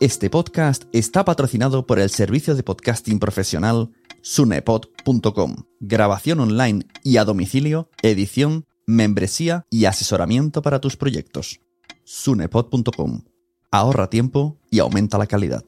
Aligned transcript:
Este 0.00 0.30
podcast 0.30 0.84
está 0.94 1.26
patrocinado 1.26 1.86
por 1.86 1.98
el 1.98 2.08
servicio 2.08 2.54
de 2.54 2.62
podcasting 2.62 3.18
profesional 3.18 3.90
sunepod.com. 4.22 5.56
Grabación 5.78 6.40
online 6.40 6.86
y 7.04 7.18
a 7.18 7.26
domicilio, 7.26 7.90
edición, 8.00 8.64
membresía 8.86 9.66
y 9.68 9.84
asesoramiento 9.84 10.62
para 10.62 10.80
tus 10.80 10.96
proyectos. 10.96 11.60
sunepod.com. 12.04 13.24
Ahorra 13.70 14.08
tiempo 14.08 14.56
y 14.70 14.78
aumenta 14.78 15.18
la 15.18 15.26
calidad. 15.26 15.64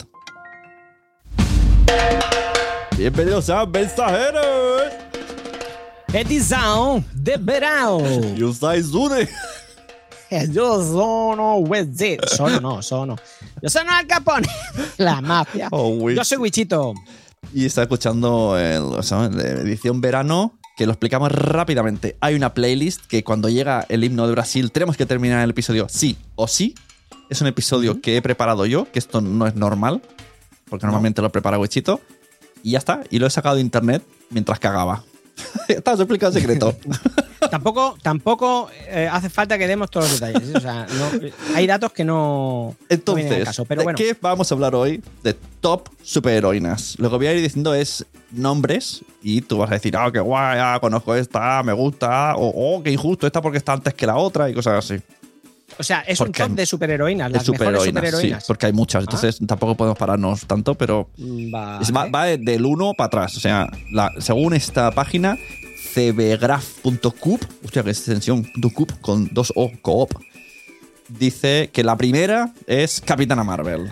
Bienvenidos 2.97 3.51
a 3.51 3.67
Mensajeros. 3.67 4.93
Edição 6.15 7.05
de 7.15 7.37
verão. 7.37 8.01
Yo 8.35 8.55
soy 8.55 8.83
Sune. 8.83 9.29
Yo 10.53 10.83
sono 10.83 11.57
Wezit. 11.57 12.25
Sono 12.27 12.61
no, 12.61 12.83
sono. 12.83 13.17
Yo 13.61 13.69
sono 13.69 13.91
Al 13.93 14.07
Capone. 14.07 14.49
La 14.99 15.21
mafia. 15.21 15.69
Oh. 15.71 16.11
Yo 16.11 16.25
soy 16.25 16.39
Wichito. 16.39 16.95
Y 17.53 17.67
está 17.67 17.83
escuchando 17.83 18.57
el, 18.57 18.93
la 18.93 19.27
edición 19.63 20.01
verano, 20.01 20.59
que 20.77 20.87
lo 20.87 20.93
explicamos 20.93 21.31
rápidamente. 21.33 22.17
Hay 22.21 22.35
una 22.35 22.55
playlist 22.55 23.05
que 23.07 23.25
cuando 23.25 23.49
llega 23.49 23.85
el 23.89 24.05
himno 24.05 24.27
de 24.27 24.33
Brasil 24.33 24.71
tenemos 24.73 24.97
que 24.97 25.05
terminar 25.05 25.43
el 25.45 25.51
episodio 25.51 25.87
sí 25.89 26.17
o 26.35 26.49
sí. 26.49 26.75
Es 27.29 27.41
un 27.41 27.49
episodio 27.49 28.01
que 28.01 28.17
he 28.17 28.23
preparado 28.23 28.65
yo, 28.65 28.91
que 28.91 28.99
esto 28.99 29.21
no 29.21 29.47
es 29.47 29.55
normal, 29.55 30.03
porque 30.69 30.87
normalmente 30.87 31.21
lo 31.21 31.31
prepara 31.31 31.59
Wichito. 31.59 32.01
Y 32.63 32.73
ya 32.73 32.79
está. 32.79 33.03
Y 33.11 33.19
lo 33.19 33.27
he 33.27 33.31
sacado 33.31 33.57
de 33.57 33.61
internet 33.61 34.03
mientras 34.31 34.59
cagaba. 34.59 35.05
Está, 35.69 35.93
os 35.93 35.99
he 35.99 36.03
explicado 36.03 36.33
el 36.33 36.41
secreto. 36.41 36.77
Tampoco, 37.53 37.99
tampoco 38.01 38.71
eh, 38.89 39.07
hace 39.13 39.29
falta 39.29 39.59
que 39.59 39.67
demos 39.67 39.91
todos 39.91 40.11
los 40.11 40.21
detalles. 40.21 40.55
O 40.55 40.59
sea, 40.61 40.87
no- 40.97 41.55
hay 41.55 41.67
datos 41.67 41.93
que 41.93 42.03
no, 42.03 42.75
Entonces, 42.89 43.45
caso. 43.45 43.67
Pero 43.67 43.81
¿de 43.81 43.85
bueno, 43.85 43.97
qué 43.99 44.17
vamos 44.19 44.51
a 44.51 44.55
hablar 44.55 44.75
hoy? 44.75 45.03
De 45.23 45.35
top 45.61 45.91
superheroínas. 46.03 46.99
Lo 46.99 47.11
que 47.11 47.17
voy 47.17 47.27
a 47.27 47.35
ir 47.35 47.43
diciendo 47.43 47.75
es 47.75 48.07
nombres 48.31 49.05
y 49.23 49.43
tú 49.43 49.59
vas 49.59 49.71
a 49.71 49.75
decir, 49.75 49.95
ah, 49.99 50.11
qué 50.11 50.21
guay, 50.21 50.59
ah, 50.63 50.79
conozco 50.81 51.15
esta, 51.15 51.63
me 51.63 51.75
gusta, 51.75 52.37
o 52.37 52.53
oh, 52.77 52.83
qué 52.83 52.91
injusto 52.91 53.27
esta 53.27 53.43
porque 53.43 53.59
está 53.59 53.75
antes 53.75 53.93
que 53.93 54.07
la 54.07 54.17
otra 54.17 54.49
y 54.49 54.55
cosas 54.55 54.83
así. 54.91 55.03
o 55.79 55.83
sea, 55.83 56.01
es 56.07 56.19
un 56.21 56.33
top 56.33 56.53
de 56.53 56.65
superheroínas. 56.65 57.29
De 57.31 57.39
Las 57.39 57.47
mejores 57.51 57.83
superheroínas, 57.85 58.41
sí, 58.43 58.47
porque 58.47 58.65
hay 58.65 58.73
muchas, 58.73 59.03
entonces 59.05 59.39
tampoco 59.47 59.75
podemos 59.77 59.99
pararnos 59.99 60.47
tanto, 60.47 60.75
pero 60.75 61.11
Vale. 61.19 61.83
es- 61.83 61.95
va, 61.95 62.09
va 62.09 62.25
de- 62.25 62.39
del 62.39 62.65
1 62.65 62.95
para 62.97 63.09
atrás. 63.09 63.37
O 63.37 63.41
sea, 63.41 63.69
la- 63.93 64.11
según 64.21 64.55
esta 64.55 64.91
página, 64.93 65.37
cbgraph.coop, 65.95 67.41
hostia, 67.65 67.83
que 67.83 67.91
es 67.91 67.99
extensión, 67.99 68.47
.coop 68.75 68.93
con 69.01 69.29
dos 69.33 69.53
O, 69.57 69.71
coop, 69.83 70.11
dice 71.09 71.71
que 71.73 71.85
la 71.85 71.97
primera 71.97 72.53
es 72.67 73.01
Capitana 73.01 73.45
Marvel. 73.45 73.91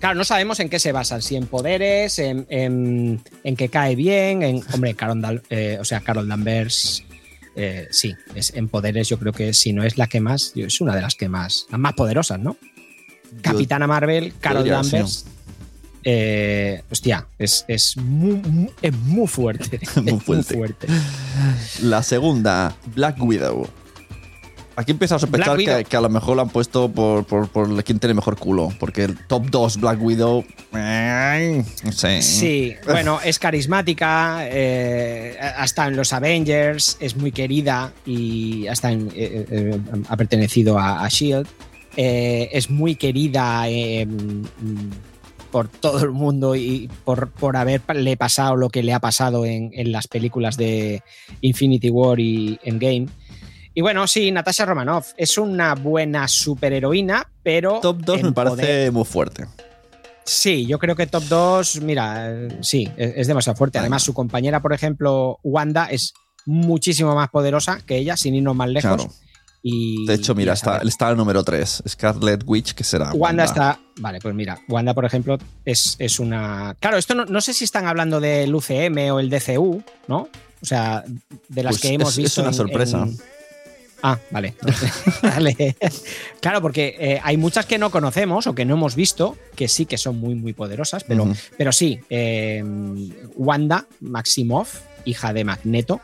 Claro, 0.00 0.16
no 0.16 0.24
sabemos 0.24 0.60
en 0.60 0.68
qué 0.68 0.78
se 0.78 0.92
basan, 0.92 1.22
si 1.22 1.34
en 1.36 1.46
poderes, 1.46 2.18
en, 2.18 2.46
en- 2.50 3.22
en 3.42 3.56
que 3.56 3.68
cae 3.70 3.94
bien, 3.96 4.42
en. 4.42 4.62
Hombre, 4.72 4.94
Carol, 4.94 5.20
Dal- 5.22 5.42
eh, 5.48 5.78
o 5.80 5.84
sea, 5.84 6.00
Carol 6.00 6.28
Danvers. 6.28 7.02
eh, 7.56 7.86
sí, 7.90 8.14
es, 8.34 8.52
en 8.54 8.68
poderes 8.68 9.08
yo 9.08 9.18
creo 9.18 9.32
que 9.32 9.54
si 9.54 9.72
no 9.72 9.82
es 9.84 9.96
la 9.96 10.06
que 10.08 10.20
más, 10.20 10.52
es 10.56 10.80
una 10.80 10.94
de 10.94 11.00
las 11.02 11.14
que 11.14 11.28
más, 11.28 11.66
las 11.70 11.80
más 11.80 11.94
poderosas, 11.94 12.38
¿no? 12.38 12.56
Capitana 13.42 13.86
Marvel, 13.86 14.34
Carol 14.40 14.68
Danvers. 14.68 15.24
Eh, 16.04 16.82
hostia, 16.90 17.26
es, 17.38 17.64
es, 17.68 17.96
muy, 17.96 18.34
muy- 18.36 18.70
es 18.82 18.92
muy 18.94 19.26
fuerte. 19.26 19.80
Muy 20.02 20.18
fuerte. 20.20 20.54
fuerte. 20.54 20.86
La 21.82 22.02
segunda, 22.02 22.74
Black 22.94 23.16
Widow. 23.22 23.66
Aquí 24.76 24.90
empiezo 24.90 25.14
a 25.14 25.18
sospechar 25.20 25.56
que, 25.56 25.84
que 25.88 25.96
a 25.96 26.00
lo 26.00 26.08
mejor 26.08 26.34
la 26.34 26.42
han 26.42 26.48
puesto 26.48 26.90
por, 26.90 27.24
por, 27.24 27.48
por 27.48 27.84
quién 27.84 28.00
tiene 28.00 28.12
mejor 28.12 28.36
culo. 28.36 28.70
Porque 28.80 29.04
el 29.04 29.16
top 29.28 29.46
2 29.48 29.76
Black 29.78 30.02
Widow. 30.02 30.44
No 30.72 31.92
sé. 31.92 32.20
Sí, 32.22 32.74
bueno, 32.84 33.20
es 33.24 33.38
carismática, 33.38 34.40
eh, 34.50 35.38
hasta 35.56 35.86
en 35.86 35.94
los 35.94 36.12
Avengers, 36.12 36.96
es 36.98 37.14
muy 37.16 37.30
querida 37.30 37.92
y 38.04 38.66
hasta 38.66 38.90
en- 38.90 39.12
eh, 39.14 39.46
eh, 39.48 39.78
ha 40.08 40.16
pertenecido 40.16 40.76
a, 40.76 41.04
a 41.04 41.08
Shield. 41.08 41.46
Es 41.96 42.68
muy 42.68 42.96
querida 42.96 43.68
por 45.54 45.68
todo 45.68 46.02
el 46.02 46.10
mundo 46.10 46.56
y 46.56 46.90
por, 47.04 47.30
por 47.30 47.56
haberle 47.56 48.16
pasado 48.16 48.56
lo 48.56 48.70
que 48.70 48.82
le 48.82 48.92
ha 48.92 48.98
pasado 48.98 49.46
en, 49.46 49.70
en 49.72 49.92
las 49.92 50.08
películas 50.08 50.56
de 50.56 51.00
Infinity 51.42 51.90
War 51.90 52.18
y 52.18 52.58
Endgame. 52.64 53.06
Y 53.72 53.80
bueno, 53.80 54.04
sí, 54.08 54.32
Natasha 54.32 54.66
Romanoff 54.66 55.12
es 55.16 55.38
una 55.38 55.76
buena 55.76 56.26
superheroína, 56.26 57.30
pero. 57.44 57.78
Top 57.80 57.98
2 58.00 58.18
en 58.18 58.26
me 58.26 58.32
parece 58.32 58.56
poder- 58.56 58.92
muy 58.92 59.04
fuerte. 59.04 59.46
Sí, 60.24 60.66
yo 60.66 60.80
creo 60.80 60.96
que 60.96 61.06
top 61.06 61.22
2, 61.28 61.82
mira, 61.82 62.48
sí, 62.60 62.90
es, 62.96 63.12
es 63.14 63.26
demasiado 63.28 63.56
fuerte. 63.56 63.78
Además, 63.78 64.02
su 64.02 64.12
compañera, 64.12 64.60
por 64.60 64.72
ejemplo, 64.72 65.38
Wanda, 65.44 65.86
es 65.88 66.14
muchísimo 66.46 67.14
más 67.14 67.28
poderosa 67.30 67.78
que 67.86 67.96
ella, 67.98 68.16
sin 68.16 68.34
irnos 68.34 68.56
más 68.56 68.70
lejos. 68.70 68.96
Claro. 68.96 69.12
Y, 69.66 70.04
De 70.06 70.12
hecho, 70.14 70.34
mira, 70.34 70.52
está, 70.52 70.78
está 70.84 71.08
el 71.10 71.16
número 71.16 71.42
3. 71.42 71.84
Scarlet 71.88 72.42
Witch, 72.46 72.74
que 72.74 72.84
será. 72.84 73.12
Wanda 73.14 73.44
está. 73.44 73.80
Vale, 73.98 74.18
pues 74.20 74.34
mira, 74.34 74.60
Wanda, 74.68 74.92
por 74.92 75.06
ejemplo, 75.06 75.38
es, 75.64 75.96
es 75.98 76.20
una. 76.20 76.76
Claro, 76.80 76.98
esto 76.98 77.14
no, 77.14 77.24
no 77.24 77.40
sé 77.40 77.54
si 77.54 77.64
están 77.64 77.86
hablando 77.86 78.20
del 78.20 78.54
UCM 78.54 79.10
o 79.12 79.20
el 79.20 79.30
DCU, 79.30 79.82
¿no? 80.06 80.28
O 80.60 80.66
sea, 80.66 81.02
de 81.48 81.62
las 81.62 81.74
Pues 81.76 81.80
que 81.82 81.88
hemos 81.94 82.10
es- 82.10 82.16
visto. 82.18 82.40
es 82.42 82.44
una 82.44 82.48
en- 82.48 82.54
sorpresa. 82.54 82.98
en- 83.04 83.16
Ah, 84.06 84.18
vale. 84.30 84.54
Vale. 85.22 85.76
Claro, 86.42 86.60
porque 86.60 86.94
eh, 87.00 87.20
hay 87.24 87.38
muchas 87.38 87.64
que 87.64 87.78
no 87.78 87.90
conocemos 87.90 88.46
o 88.46 88.54
que 88.54 88.66
no 88.66 88.74
hemos 88.74 88.94
visto, 88.96 89.34
que 89.56 89.66
sí 89.66 89.86
que 89.86 89.96
son 89.96 90.20
muy, 90.20 90.34
muy 90.34 90.52
poderosas, 90.52 91.04
pero, 91.04 91.32
pero 91.56 91.72
sí, 91.72 92.00
eh, 92.10 92.62
Wanda 93.34 93.86
Maximoff, 94.00 94.80
hija 95.06 95.32
de 95.32 95.44
Magneto. 95.44 96.02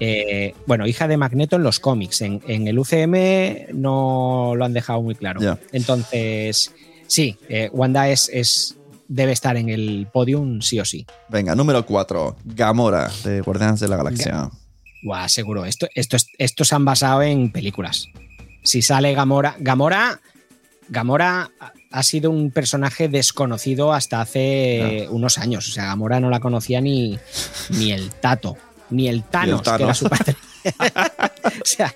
Eh, 0.00 0.54
bueno, 0.66 0.86
hija 0.86 1.08
de 1.08 1.16
Magneto 1.16 1.56
en 1.56 1.62
los 1.62 1.80
cómics, 1.80 2.20
en, 2.22 2.42
en 2.46 2.68
el 2.68 2.78
UCM 2.78 3.74
no 3.74 4.52
lo 4.56 4.64
han 4.64 4.72
dejado 4.72 5.02
muy 5.02 5.14
claro. 5.14 5.40
Entonces, 5.72 6.72
sí, 7.06 7.36
eh, 7.48 7.70
Wanda 7.72 8.08
es, 8.08 8.28
es, 8.32 8.76
debe 9.08 9.32
estar 9.32 9.56
en 9.56 9.68
el 9.68 10.08
podium 10.12 10.60
sí 10.60 10.78
o 10.80 10.84
sí. 10.84 11.06
Venga, 11.28 11.54
número 11.54 11.86
4. 11.86 12.36
Gamora, 12.44 13.10
de 13.24 13.40
Guardianes 13.40 13.80
de 13.80 13.88
la 13.88 13.96
Galaxia. 13.96 14.50
Buah, 15.02 15.28
seguro, 15.28 15.64
esto, 15.64 15.86
esto, 15.94 16.16
es- 16.16 16.28
estos 16.38 16.68
se 16.68 16.74
han 16.74 16.84
basado 16.84 17.22
en 17.22 17.52
películas. 17.52 18.08
Si 18.64 18.82
sale 18.82 19.14
Gamora, 19.14 19.54
Gamora, 19.60 20.20
Gamora 20.88 21.50
ha 21.92 22.02
sido 22.02 22.30
un 22.30 22.50
personaje 22.50 23.08
desconocido 23.08 23.92
hasta 23.92 24.20
hace 24.20 25.06
unos 25.10 25.38
años. 25.38 25.68
O 25.68 25.72
sea, 25.72 25.84
Gamora 25.86 26.18
no 26.20 26.30
la 26.30 26.40
conocía 26.40 26.80
ni, 26.80 27.18
ni 27.70 27.92
el 27.92 28.10
Tato, 28.10 28.56
ni 28.90 29.08
el 29.08 29.24
Thanos, 29.24 29.62
que 29.62 29.82
era 29.82 29.94
su 29.94 30.08
padre. 30.08 30.36
o 31.44 31.64
sea, 31.64 31.94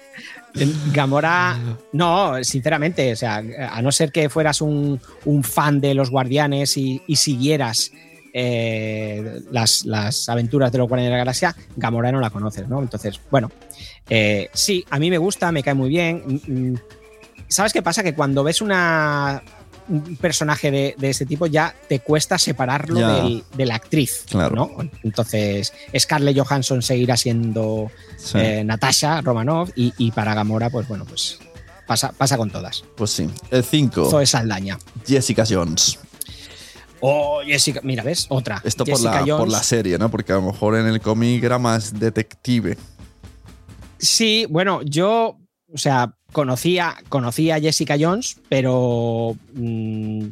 Gamora, 0.93 1.59
no, 1.93 2.43
sinceramente, 2.43 3.13
o 3.13 3.17
sea, 3.17 3.37
a 3.71 3.83
no 3.83 3.93
ser 3.93 4.11
que 4.11 4.29
fueras 4.29 4.61
un, 4.61 5.01
un 5.25 5.45
fan 5.45 5.81
de 5.81 5.95
los 5.95 6.11
guardianes 6.11 6.77
y, 6.77 7.03
y 7.07 7.17
siguieras 7.17 7.93
eh, 8.33 9.41
las, 9.51 9.85
las 9.85 10.29
aventuras 10.29 10.71
de 10.71 10.79
los 10.79 10.89
guardianes 10.89 11.11
de 11.11 11.13
la 11.13 11.19
galaxia, 11.19 11.57
Gamora 11.77 12.13
no 12.13 12.21
la 12.21 12.31
conoces, 12.31 12.69
¿no? 12.69 12.81
Entonces, 12.81 13.21
bueno, 13.31 13.51
eh, 14.09 14.49
sí, 14.53 14.85
a 14.91 14.99
mí 14.99 15.11
me 15.11 15.19
gusta, 15.19 15.51
me 15.53 15.63
cae 15.63 15.75
muy 15.75 15.89
bien. 15.89 16.41
Mm, 16.47 16.73
mm, 16.73 16.79
¿Sabes 17.49 17.73
qué 17.73 17.83
pasa? 17.83 18.03
Que 18.03 18.15
cuando 18.15 18.45
ves 18.45 18.61
una, 18.61 19.43
un 19.91 20.17
personaje 20.17 20.71
de, 20.71 20.95
de 20.97 21.11
ese 21.11 21.27
tipo 21.27 21.47
ya 21.47 21.75
te 21.89 22.01
cuesta 22.01 22.39
separarlo 22.39 22.99
del- 23.01 23.45
de 23.57 23.67
la 23.67 23.75
actriz, 23.75 24.25
Claro. 24.31 24.55
¿no? 24.57 24.91
Entonces, 25.03 25.73
Scarlett 25.99 26.39
Johansson 26.39 26.81
seguirá 26.83 27.17
siendo 27.17 27.91
Sí, 28.17 28.39
eh, 28.39 28.65
Natasha 28.65 29.21
Romanoff 29.21 29.71
y, 29.77 29.93
y 29.99 30.11
para 30.13 30.35
Gamora, 30.35 30.71
pues 30.71 30.87
bueno, 30.89 31.05
pues 31.05 31.39
pasa, 31.87 32.13
pasa 32.13 32.37
con 32.37 32.51
todas. 32.51 32.85
pues 32.97 33.11
sí. 33.11 33.29
El 33.51 33.65
5. 33.65 34.11
Zoe 34.11 34.27
Saldaña. 34.27 34.79
Jessica 35.07 35.45
Jones. 35.49 35.99
Oh, 37.01 37.41
Jessica, 37.45 37.81
mira, 37.83 38.03
¿ves? 38.03 38.27
Otra. 38.29 38.61
Esto 38.63 38.85
por 38.85 39.01
la, 39.01 39.25
por 39.25 39.49
la 39.49 39.63
serie, 39.63 39.97
¿no? 39.99 40.11
Porque 40.11 40.33
a 40.33 40.37
lo 40.37 40.43
mejor 40.43 40.77
en 40.77 40.87
el 40.87 41.01
cómic 41.01 41.43
era 41.43 41.59
más 41.59 41.99
detective. 41.99 42.77
Sí, 43.99 44.47
bueno, 44.49 44.83
yo, 44.83 45.39
o 45.73 45.79
sea, 45.79 46.15
conocía, 46.33 46.97
conocía 47.09 47.57
a 47.57 47.61
Jessica 47.61 47.97
Jones, 47.99 48.39
pero 48.49 49.37
mm, 49.55 50.25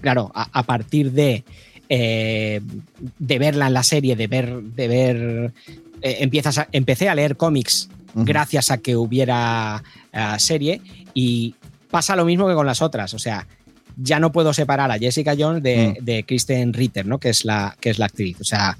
claro, 0.00 0.30
a, 0.34 0.48
a 0.52 0.62
partir 0.64 1.12
de, 1.12 1.44
eh, 1.88 2.60
de 3.18 3.38
verla 3.38 3.66
en 3.66 3.74
la 3.74 3.82
serie, 3.82 4.16
de 4.16 4.26
ver, 4.26 4.62
de 4.62 4.88
ver, 4.88 5.52
eh, 6.02 6.16
empiezas 6.20 6.58
a- 6.58 6.68
empecé 6.72 7.08
a 7.08 7.14
leer 7.14 7.36
cómics 7.36 7.88
gracias 8.14 8.70
a 8.70 8.78
que 8.78 8.94
hubiera 8.96 9.82
eh, 10.12 10.34
serie 10.38 10.82
y 11.14 11.54
pasa 11.90 12.14
lo 12.16 12.24
mismo 12.26 12.46
que 12.48 12.54
con 12.54 12.66
las 12.66 12.82
otras, 12.82 13.14
o 13.14 13.18
sea, 13.18 13.46
ya 13.96 14.18
no 14.20 14.32
puedo 14.32 14.52
separar 14.52 14.90
a 14.90 14.98
Jessica 14.98 15.34
Jones 15.38 15.62
de, 15.62 15.96
Mm. 16.00 16.04
de 16.04 16.24
Kristen 16.24 16.72
Ritter, 16.72 17.06
¿no? 17.06 17.18
Que 17.18 17.28
es 17.30 17.44
la, 17.44 17.76
que 17.80 17.90
es 17.90 17.98
la 17.98 18.06
actriz, 18.06 18.40
o 18.40 18.44
sea, 18.44 18.76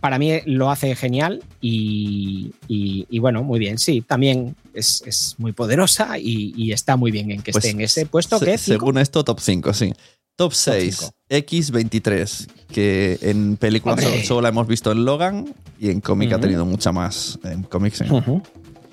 para 0.00 0.18
mí 0.18 0.32
lo 0.46 0.70
hace 0.70 0.94
genial 0.96 1.42
y, 1.60 2.50
y- 2.66 3.06
y 3.08 3.18
bueno, 3.20 3.42
muy 3.44 3.58
bien. 3.58 3.78
Sí, 3.78 4.00
también 4.00 4.56
es, 4.74 5.02
es 5.06 5.34
muy 5.38 5.52
poderosa 5.52 6.18
y, 6.18 6.52
y 6.56 6.72
está 6.72 6.96
muy 6.96 7.10
bien 7.10 7.30
en 7.30 7.42
que 7.42 7.52
Pues, 7.52 7.64
esté 7.64 7.76
en 7.76 7.80
ese 7.82 8.06
puesto 8.06 8.38
Se- 8.38 8.44
que 8.44 8.54
es 8.54 8.60
según 8.60 8.98
esto, 8.98 9.22
top 9.24 9.38
5, 9.40 9.72
sí. 9.72 9.92
Top 10.36 10.52
6, 10.52 10.96
cinco. 10.98 11.12
X23, 11.30 12.46
que 12.72 13.18
en 13.22 13.56
películas 13.56 14.02
solo, 14.02 14.16
solo 14.24 14.40
la 14.42 14.48
hemos 14.50 14.66
visto 14.68 14.92
en 14.92 15.04
Logan 15.04 15.52
y 15.80 15.90
en 15.90 16.00
cómic 16.00 16.32
ha 16.32 16.38
tenido 16.40 16.64
mucha 16.64 16.92
más. 16.92 17.38
En 17.44 17.62
cómics, 17.64 17.98
sí. 17.98 18.04
Ujú. 18.12 18.42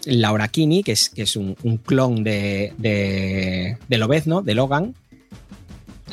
Laura 0.06 0.48
Kinney, 0.48 0.84
que 0.84 0.92
es, 0.94 1.10
que 1.10 1.24
es 1.24 1.36
un, 1.36 1.56
un 1.64 1.78
clon 1.78 2.24
de, 2.24 2.74
de, 2.78 3.78
de 3.88 3.98
Lobezno, 3.98 4.42
de 4.42 4.54
Logan. 4.56 4.96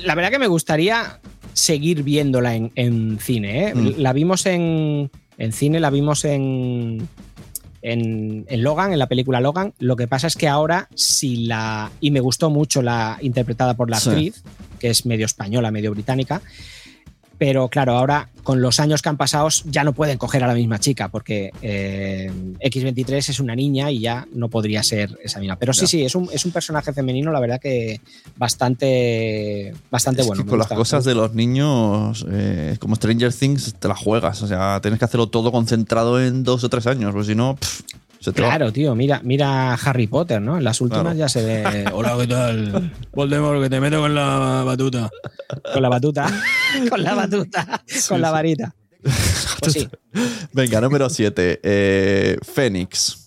La 0.03 0.15
verdad 0.15 0.31
que 0.31 0.39
me 0.39 0.47
gustaría 0.47 1.21
seguir 1.53 2.03
viéndola 2.03 2.55
en, 2.55 2.73
en 2.75 3.19
cine. 3.21 3.69
¿eh? 3.69 3.75
Mm. 3.75 3.95
La 3.99 4.13
vimos 4.13 4.47
en, 4.47 5.11
en 5.39 5.53
cine, 5.53 5.81
la 5.81 5.91
vimos 5.91 6.25
en, 6.25 7.07
en, 7.83 8.47
en 8.49 8.63
Logan, 8.63 8.93
en 8.93 8.99
la 8.99 9.09
película 9.09 9.41
Logan. 9.41 9.75
Lo 9.79 9.97
que 9.97 10.09
pasa 10.09 10.27
es 10.27 10.37
que 10.37 10.49
ahora, 10.49 10.89
si 10.95 11.45
la. 11.47 11.91
Y 12.01 12.11
me 12.11 12.21
gustó 12.21 12.49
mucho 12.51 12.81
la 12.83 13.19
interpretada 13.21 13.75
por 13.75 13.91
la 13.91 14.01
Sí. 14.01 14.09
actriz, 14.11 14.43
que 14.79 14.91
es 14.91 15.05
medio 15.07 15.27
española, 15.27 15.71
medio 15.71 15.91
británica. 15.91 16.41
Pero 17.43 17.67
claro, 17.67 17.97
ahora 17.97 18.29
con 18.45 18.63
los 18.63 18.79
años 18.79 19.03
que 19.03 19.09
han 19.09 19.17
pasado 19.17 19.49
ya 19.65 19.83
no 19.83 19.95
pueden 19.95 20.17
coger 20.17 20.45
a 20.45 20.47
la 20.47 20.55
misma 20.55 20.79
chica 20.79 21.09
porque 21.09 21.51
eh, 21.61 22.31
X23 22.61 23.31
es 23.31 23.41
una 23.41 23.57
niña 23.57 23.91
y 23.91 23.99
ya 23.99 24.29
no 24.33 24.49
podría 24.49 24.85
ser 24.85 25.19
esa 25.25 25.41
misma. 25.41 25.57
Pero 25.57 25.73
sí, 25.73 25.89
sí, 25.89 26.05
es 26.05 26.15
un, 26.15 26.29
es 26.33 26.45
un 26.45 26.53
personaje 26.53 26.93
femenino, 26.93 27.33
la 27.33 27.41
verdad 27.41 27.61
que 27.61 28.01
bastante, 28.37 29.75
bastante 29.91 30.21
Es 30.21 30.29
bueno. 30.29 30.45
que 30.45 30.51
con 30.51 30.59
las 30.61 30.69
cosas 30.69 31.05
de 31.05 31.17
los 31.17 31.35
niños, 31.35 32.25
eh, 32.31 32.77
como 32.79 32.95
Stranger 32.95 33.35
Things, 33.35 33.75
te 33.75 33.89
las 33.89 33.99
juegas. 33.99 34.41
O 34.43 34.47
sea, 34.47 34.79
tienes 34.81 35.01
que 35.01 35.05
hacerlo 35.05 35.27
todo 35.27 35.51
concentrado 35.51 36.23
en 36.25 36.45
dos 36.45 36.63
o 36.63 36.69
tres 36.69 36.87
años, 36.87 37.11
porque 37.11 37.27
si 37.27 37.35
no, 37.35 37.57
pff. 37.57 37.81
Claro, 38.35 38.73
tío, 38.73 38.95
mira, 38.95 39.21
mira 39.25 39.75
Harry 39.75 40.07
Potter, 40.07 40.41
¿no? 40.41 40.57
En 40.59 40.65
las 40.65 40.81
últimas 40.81 41.03
Claro. 41.03 41.19
ya 41.19 41.29
se 41.29 41.43
ve 41.43 41.85
Hola, 41.93 42.17
¿qué 42.21 42.27
tal? 42.27 42.93
Voldemort, 43.13 43.63
que 43.63 43.71
te 43.71 43.81
meto 43.81 44.01
con 44.01 44.15
la 44.15 44.63
batuta. 44.65 45.11
con 45.73 45.83
la 45.83 45.89
batuta, 45.89 46.27
con 46.91 47.03
la 47.03 47.15
batuta, 47.15 47.83
con 48.09 48.21
la 48.21 48.31
varita. 48.31 48.75
Pues 49.61 49.73
sí, 49.75 49.89
Venga, 50.53 50.81
número 50.81 51.09
7. 51.09 52.39
Fénix. 52.43 53.19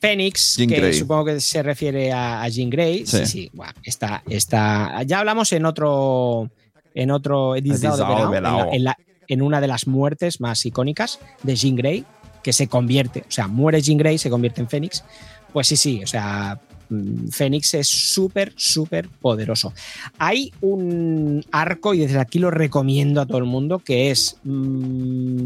Fénix, 0.00 0.56
Jean 0.56 0.68
que 0.68 0.76
Grey. 0.76 0.94
supongo 0.94 1.24
que 1.26 1.40
se 1.40 1.62
refiere 1.62 2.12
a, 2.12 2.42
a 2.42 2.48
Jean 2.48 2.70
Grey. 2.70 3.04
Sí, 3.06 3.18
Sí. 3.18 3.26
sí, 3.26 3.50
buah, 3.52 3.72
está, 3.82 4.22
está. 4.28 5.02
Ya 5.04 5.18
hablamos 5.20 5.52
en 5.52 5.66
otro. 5.66 6.50
En 6.94 7.10
otro 7.10 7.54
en, 7.56 7.68
la- 7.68 8.68
en 8.72 8.84
la- 8.84 8.96
en 9.28 9.42
una 9.42 9.60
de 9.60 9.66
las 9.68 9.86
muertes 9.86 10.40
más 10.40 10.64
icónicas 10.66 11.18
de 11.42 11.54
Jean 11.54 11.76
Grey, 11.76 12.04
que 12.48 12.54
se 12.54 12.66
convierte, 12.66 13.24
o 13.28 13.30
sea, 13.30 13.46
muere 13.46 13.82
Jean 13.82 13.98
Grey, 13.98 14.16
se 14.16 14.30
convierte 14.30 14.62
en 14.62 14.70
Fénix. 14.70 15.04
Pues 15.52 15.66
sí, 15.66 15.76
sí, 15.76 16.02
o 16.02 16.06
sea, 16.06 16.58
mm, 16.88 17.28
Fénix 17.28 17.74
es 17.74 17.86
súper, 17.86 18.54
súper 18.56 19.06
poderoso. 19.10 19.74
Hay 20.18 20.50
un 20.62 21.44
arco, 21.52 21.92
y 21.92 21.98
desde 21.98 22.18
aquí 22.18 22.38
lo 22.38 22.50
recomiendo 22.50 23.20
a 23.20 23.26
todo 23.26 23.36
el 23.36 23.44
mundo, 23.44 23.80
que 23.80 24.10
es. 24.10 24.38
mm, 24.44 25.44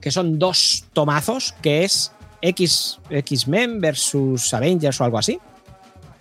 que 0.00 0.12
son 0.12 0.38
dos 0.38 0.84
tomazos, 0.92 1.56
que 1.60 1.82
es 1.82 2.12
X-Men 2.40 3.80
versus 3.80 4.54
Avengers 4.54 5.00
o 5.00 5.04
algo 5.04 5.18
así. 5.18 5.40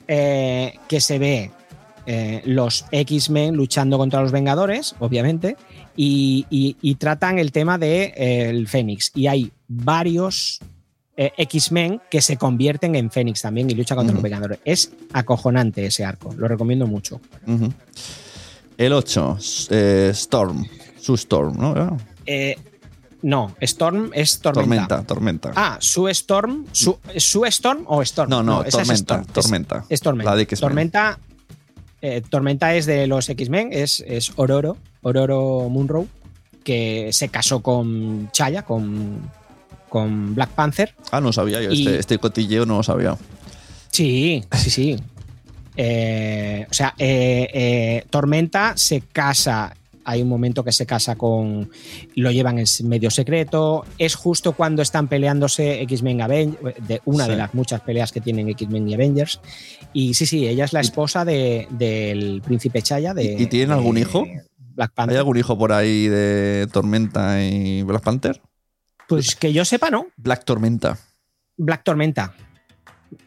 eh, 0.07 0.79
que 0.87 0.99
se 0.99 1.19
ve 1.19 1.51
eh, 2.05 2.41
los 2.45 2.85
X-Men 2.91 3.55
luchando 3.55 3.97
contra 3.97 4.21
los 4.21 4.31
Vengadores, 4.31 4.95
obviamente, 4.99 5.57
y, 5.95 6.45
y- 6.49 6.75
y 6.81 6.95
tratan 6.95 7.39
el 7.39 7.51
tema 7.51 7.77
de 7.77 8.13
eh, 8.15 8.63
Fénix. 8.67 9.11
Y 9.15 9.27
hay 9.27 9.51
varios 9.67 10.59
eh, 11.17 11.31
X-Men 11.37 12.01
que 12.11 12.21
se 12.21 12.37
convierten 12.37 12.95
en 12.95 13.09
Fénix 13.09 13.41
también 13.41 13.69
y 13.69 13.73
luchan 13.73 13.97
contra 13.97 14.13
los 14.13 14.21
Vengadores. 14.23 14.59
Es 14.65 14.91
acojonante 15.13 15.85
ese 15.85 16.03
arco, 16.05 16.33
lo 16.37 16.47
recomiendo 16.47 16.87
mucho. 16.87 17.21
El 18.77 18.93
8. 18.93 19.37
Storm. 20.11 20.65
Su 20.99 21.13
Storm, 21.15 21.57
¿no? 21.57 21.97
Eh, 22.25 22.55
no, 23.21 23.55
Storm 23.61 24.11
es 24.13 24.39
tormenta. 24.39 24.61
Tormenta, 24.87 25.03
tormenta. 25.03 25.51
Ah, 25.55 25.77
Sue 25.79 26.11
Storm. 26.11 26.65
Su, 26.71 26.97
¿Sue 27.17 27.47
Storm 27.49 27.83
o 27.87 28.01
Storm? 28.01 28.29
no, 28.29 28.43
no, 28.43 28.63
es 28.63 28.71
tormenta, 28.71 28.93
Storm, 29.15 29.25
tormenta. 29.27 29.85
Es, 29.89 30.01
Tormenta. 30.01 30.31
La 30.31 30.35
de. 30.37 30.45
Tormenta, 30.45 31.19
eh, 32.05 32.21
Tormenta 32.29 32.75
es 32.75 32.85
de 32.85 33.07
los 33.07 33.27
X-Men, 33.29 33.69
es, 33.71 34.03
es 34.07 34.31
Ororo, 34.35 34.77
Ororo 35.01 35.67
Munro, 35.69 36.07
que 36.63 37.09
se 37.11 37.29
casó 37.29 37.61
con 37.61 38.29
Chaya, 38.31 38.63
con, 38.63 39.29
con 39.89 40.35
Black 40.35 40.49
Panther. 40.51 40.93
Ah, 41.11 41.21
no 41.21 41.31
sabía 41.33 41.61
yo. 41.61 41.71
Y- 41.71 41.79
Este, 41.85 41.99
este 41.99 42.17
cotilleo 42.19 42.65
no 42.65 42.77
lo 42.77 42.83
sabía. 42.83 43.17
Sí, 43.91 44.43
sí, 44.57 44.69
sí. 44.69 44.95
Eh, 45.77 46.65
o 46.69 46.73
sea, 46.73 46.93
eh, 46.97 47.49
eh, 47.53 48.05
Tormenta 48.09 48.73
se 48.77 49.01
casa. 49.01 49.75
Hay 50.05 50.21
un 50.21 50.29
momento 50.29 50.63
que 50.63 50.71
se 50.71 50.85
casa 50.85 51.15
con. 51.15 51.69
Lo 52.15 52.31
llevan 52.31 52.59
en 52.59 52.65
medio 52.83 53.09
secreto. 53.09 53.83
Es 53.97 54.15
justo 54.15 54.53
cuando 54.53 54.81
están 54.81 55.07
peleándose 55.07 55.81
X-Men 55.81 56.21
Avengers. 56.21 56.75
De 56.87 57.01
una 57.05 57.25
Sí. 57.25 57.31
de 57.31 57.37
las 57.37 57.53
muchas 57.53 57.81
peleas 57.81 58.11
que 58.11 58.21
tienen 58.21 58.47
X-Men 58.49 58.87
y 58.87 58.93
Avengers. 58.93 59.41
Y 59.93 60.13
sí, 60.13 60.25
sí, 60.25 60.47
ella 60.47 60.65
es 60.65 60.73
la 60.73 60.81
esposa 60.81 61.25
de- 61.25 61.67
del 61.71 62.41
príncipe 62.45 62.81
Chaya. 62.81 63.13
De, 63.13 63.23
¿Y- 63.23 63.43
y 63.43 63.45
tienen 63.47 63.69
de 63.69 63.73
algún 63.75 63.97
hijo? 63.97 64.25
Black 64.75 64.91
¿Hay 64.91 64.95
Panther. 64.95 65.17
algún 65.17 65.37
hijo 65.37 65.57
por 65.57 65.71
ahí 65.73 66.07
de 66.07 66.67
Tormenta 66.71 67.41
y 67.43 67.81
Black 67.83 68.03
Panther? 68.03 68.41
Pues 69.07 69.35
que 69.35 69.53
yo 69.53 69.63
sepa, 69.65 69.89
no. 69.89 70.07
Black 70.17 70.43
Tormenta. 70.45 70.97
Black 71.57 71.83
Tormenta. 71.83 72.33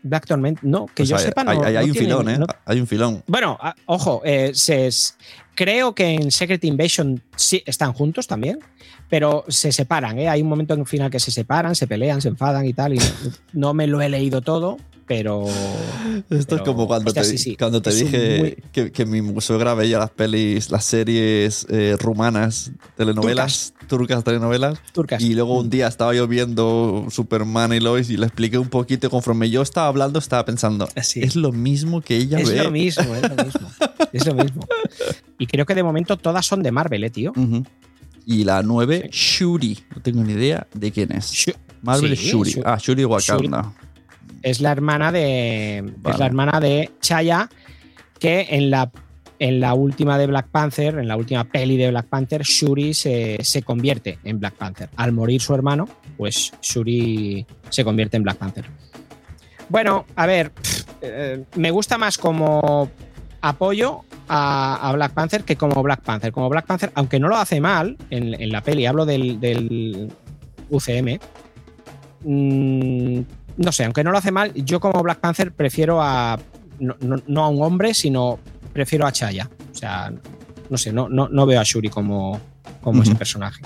Black 0.03 0.27
Tormenta. 0.27 0.61
No, 0.65 0.87
que 0.87 0.93
Pues 0.97 1.09
yo 1.09 1.17
hay, 1.17 1.23
sepa, 1.25 1.45
no. 1.45 1.51
hay- 1.63 1.77
hay 1.77 1.87
no 1.87 1.93
un 1.93 1.99
filón, 1.99 2.29
¿eh? 2.29 2.39
no- 2.39 2.47
Hay 2.67 2.81
un 2.81 2.87
filón. 2.87 3.23
Bueno, 3.27 3.57
a- 3.61 3.75
ojo, 3.87 4.21
eh, 4.25 4.50
se 4.55 4.87
es- 4.88 5.17
creo 5.59 5.93
que 5.93 6.05
en 6.11 6.31
Secret 6.31 6.62
Invasion 6.62 7.21
sí 7.38 7.62
están 7.66 7.92
juntos 7.95 8.26
también, 8.26 8.59
pero 9.09 9.45
se 9.49 9.73
separan. 9.73 10.18
¿eh? 10.18 10.28
Hay 10.28 10.42
un 10.42 10.49
momento 10.49 10.75
en 10.75 10.80
el 10.80 10.87
final 10.87 11.11
que 11.11 11.21
se 11.21 11.30
separan, 11.30 11.75
se 11.75 11.87
pelean, 11.87 12.21
se 12.21 12.28
enfadan 12.28 12.66
y 12.66 12.75
tal. 12.75 12.92
Y 12.95 12.99
no, 12.99 13.04
no 13.54 13.75
me 13.75 13.87
lo 13.87 14.00
he 14.02 14.09
leído 14.11 14.42
todo, 14.42 14.76
pero. 15.07 15.47
Esto 16.30 16.57
es 16.57 16.62
como 16.62 16.87
cuando 16.87 17.12
te, 17.12 17.25
sí, 17.25 17.38
sí. 17.38 17.57
cuando 17.57 17.80
te 17.80 17.92
dije 17.95 18.38
muy- 18.38 18.57
que, 18.73 18.92
que 18.92 19.07
mi 19.07 19.40
suegra 19.40 19.73
veía 19.75 19.99
las 19.99 20.11
pelis, 20.11 20.71
las 20.71 20.85
series 20.85 21.66
eh, 21.71 21.97
rumanas, 21.99 22.73
telenovelas, 22.97 23.73
turcas, 23.87 24.25
telenovelas. 24.25 24.78
Turcas. 24.92 25.23
Y 25.23 25.35
luego 25.35 25.59
un 25.59 25.71
día 25.71 25.87
estaba 25.87 26.14
yo 26.14 26.26
viendo 26.26 27.07
Superman 27.11 27.73
y 27.73 27.80
Lois 27.80 28.11
y 28.11 28.16
le 28.16 28.26
expliqué 28.26 28.59
un 28.59 28.68
poquito 28.68 29.07
y 29.07 29.11
conforme 29.11 29.49
yo 29.49 29.62
estaba 29.62 29.87
hablando 29.87 30.18
estaba 30.18 30.45
pensando, 30.45 30.88
Sí. 31.02 31.21
es 31.23 31.37
lo 31.37 31.52
mismo 31.52 32.00
que 32.02 32.16
ella 32.16 32.38
es 32.40 32.50
ve. 32.50 32.64
lo 32.64 32.71
mismo, 32.71 33.14
es 33.14 33.23
lo 33.23 33.45
mismo. 33.45 33.68
es 34.12 34.26
lo 34.26 34.35
mismo. 34.35 34.66
Y 35.40 35.47
creo 35.47 35.64
que 35.66 35.76
de 35.76 35.85
momento 35.85 36.16
todas 36.16 36.45
son 36.45 36.64
de 36.64 36.73
Marvel, 36.73 37.04
¿eh, 37.04 37.11
tío? 37.11 37.27
Y 38.26 38.44
la 38.44 38.62
9, 38.62 39.08
Shuri. 39.11 39.78
No 39.94 40.02
tengo 40.02 40.23
ni 40.23 40.32
idea 40.35 40.66
de 40.75 40.92
quién 40.92 41.12
es. 41.12 41.47
Marvel 41.82 42.16
sí, 42.16 42.30
Shuri. 42.30 42.52
Shu- 42.52 42.62
Ah, 42.64 42.76
Shuri 42.80 43.04
Wakanda. 43.04 43.73
es 44.42 44.61
la 44.61 44.73
hermana 44.73 45.11
de. 45.12 45.78
Es 46.04 46.18
la 46.18 46.26
hermana 46.26 46.61
de 46.61 46.90
Chaya, 47.00 47.49
que 48.18 48.47
en 48.50 48.70
la, 48.70 48.90
en 49.38 49.61
la 49.61 49.73
última 49.75 50.18
de 50.18 50.26
Black 50.26 50.49
Panther, 50.49 50.99
en 50.99 51.08
la 51.08 51.16
última 51.16 51.44
peli 51.44 51.76
de 51.76 51.88
Black 51.90 52.06
Panther, 52.08 52.42
Shuri 52.42 52.92
se, 52.94 53.38
se 53.42 53.62
convierte 53.62 54.18
en 54.25 54.38
Black 54.40 54.54
Panther. 54.56 54.90
Al 54.97 55.12
morir 55.12 55.40
su 55.40 55.54
hermano, 55.54 55.88
pues 56.16 56.52
Shuri 56.61 57.47
se 57.70 57.85
convierte 57.85 58.16
en 58.18 58.25
Black 58.25 58.37
Panther. 58.38 58.66
Bueno, 59.70 60.04
a 60.16 60.26
ver, 60.26 60.50
pff, 60.50 60.85
eh, 61.02 61.44
me 61.56 61.70
gusta 61.70 61.97
más 61.99 62.18
como 62.18 62.90
apoyo 63.40 64.04
a, 64.28 64.88
a 64.88 64.92
Black 64.92 65.12
Panther 65.12 65.44
que 65.44 65.56
como 65.56 65.82
Black 65.82 66.02
Panther. 66.02 66.32
Como 66.32 66.49
Black 66.49 66.66
Panther, 66.66 66.92
aunque 66.94 67.18
no 67.18 67.28
lo 67.28 67.37
hace 67.37 67.61
mal 67.61 67.97
en, 68.11 68.40
en 68.40 68.52
la 68.52 68.62
peli, 68.62 68.87
hablo 68.87 69.04
del, 69.06 69.40
del 69.40 70.12
UCM. 70.70 71.18
mm, 72.25 73.20
no 73.56 73.73
sé, 73.73 73.85
aunque 73.85 74.04
no 74.04 74.12
lo 74.12 74.18
hace 74.18 74.30
mal, 74.30 74.52
yo 74.54 74.78
como 74.80 75.02
Black 75.02 75.18
Panther 75.18 75.52
prefiero 75.52 76.00
a. 76.02 76.38
No, 76.78 76.94
no- 77.00 77.23
no 77.26 77.44
a 77.44 77.49
un 77.49 77.62
hombre, 77.62 77.92
sino 77.94 78.38
prefiero 78.73 79.06
a 79.06 79.12
Chaya. 79.12 79.50
O 79.73 79.75
sea, 79.75 80.12
no 80.70 80.76
sé, 80.78 80.92
no, 80.92 81.08
no, 81.08 81.28
no 81.28 81.44
veo 81.47 81.61
a 81.61 81.64
Shuri 81.64 81.88
como, 81.88 82.40
como 82.80 83.02
ese 83.02 83.14
personaje. 83.16 83.62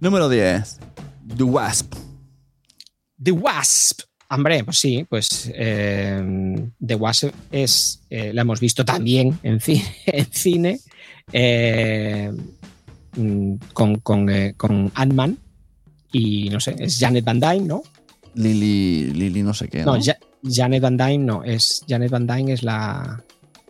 Número 0.00 0.28
10, 0.28 0.78
The 1.36 1.42
Wasp. 1.44 1.94
The 3.22 3.30
Wasp. 3.32 4.02
Hombre, 4.28 4.64
pues 4.64 4.78
sí, 4.78 5.06
pues 5.08 5.50
eh, 5.54 6.66
The 6.84 6.94
Wasp 6.96 7.30
es, 7.52 8.02
eh, 8.10 8.32
la 8.34 8.42
hemos 8.42 8.58
visto 8.60 8.84
también 8.84 9.38
en, 9.44 9.60
ci- 9.60 9.84
en 10.06 10.26
cine 10.32 10.80
eh, 11.32 12.32
mm, 13.16 13.54
con, 13.72 13.96
con, 14.00 14.28
con 14.56 14.90
Ant-Man 14.94 15.38
y 16.12 16.48
no 16.50 16.58
sé, 16.58 16.74
es 16.78 16.98
Janet 16.98 17.24
Van 17.24 17.38
Dyne, 17.38 17.60
¿no? 17.66 17.82
Lily, 18.34 19.12
Lily 19.12 19.42
no 19.42 19.54
sé 19.54 19.68
qué. 19.68 19.84
No, 19.84 19.96
¿no? 19.96 20.02
Ja- 20.02 20.18
Janet 20.42 20.82
Van 20.82 20.96
Dyne 20.96 21.18
no, 21.18 21.44
es 21.44 21.84
Janet 21.88 22.10
Van 22.10 22.26
Dyne 22.26 22.52
es 22.52 22.62
la 22.62 23.22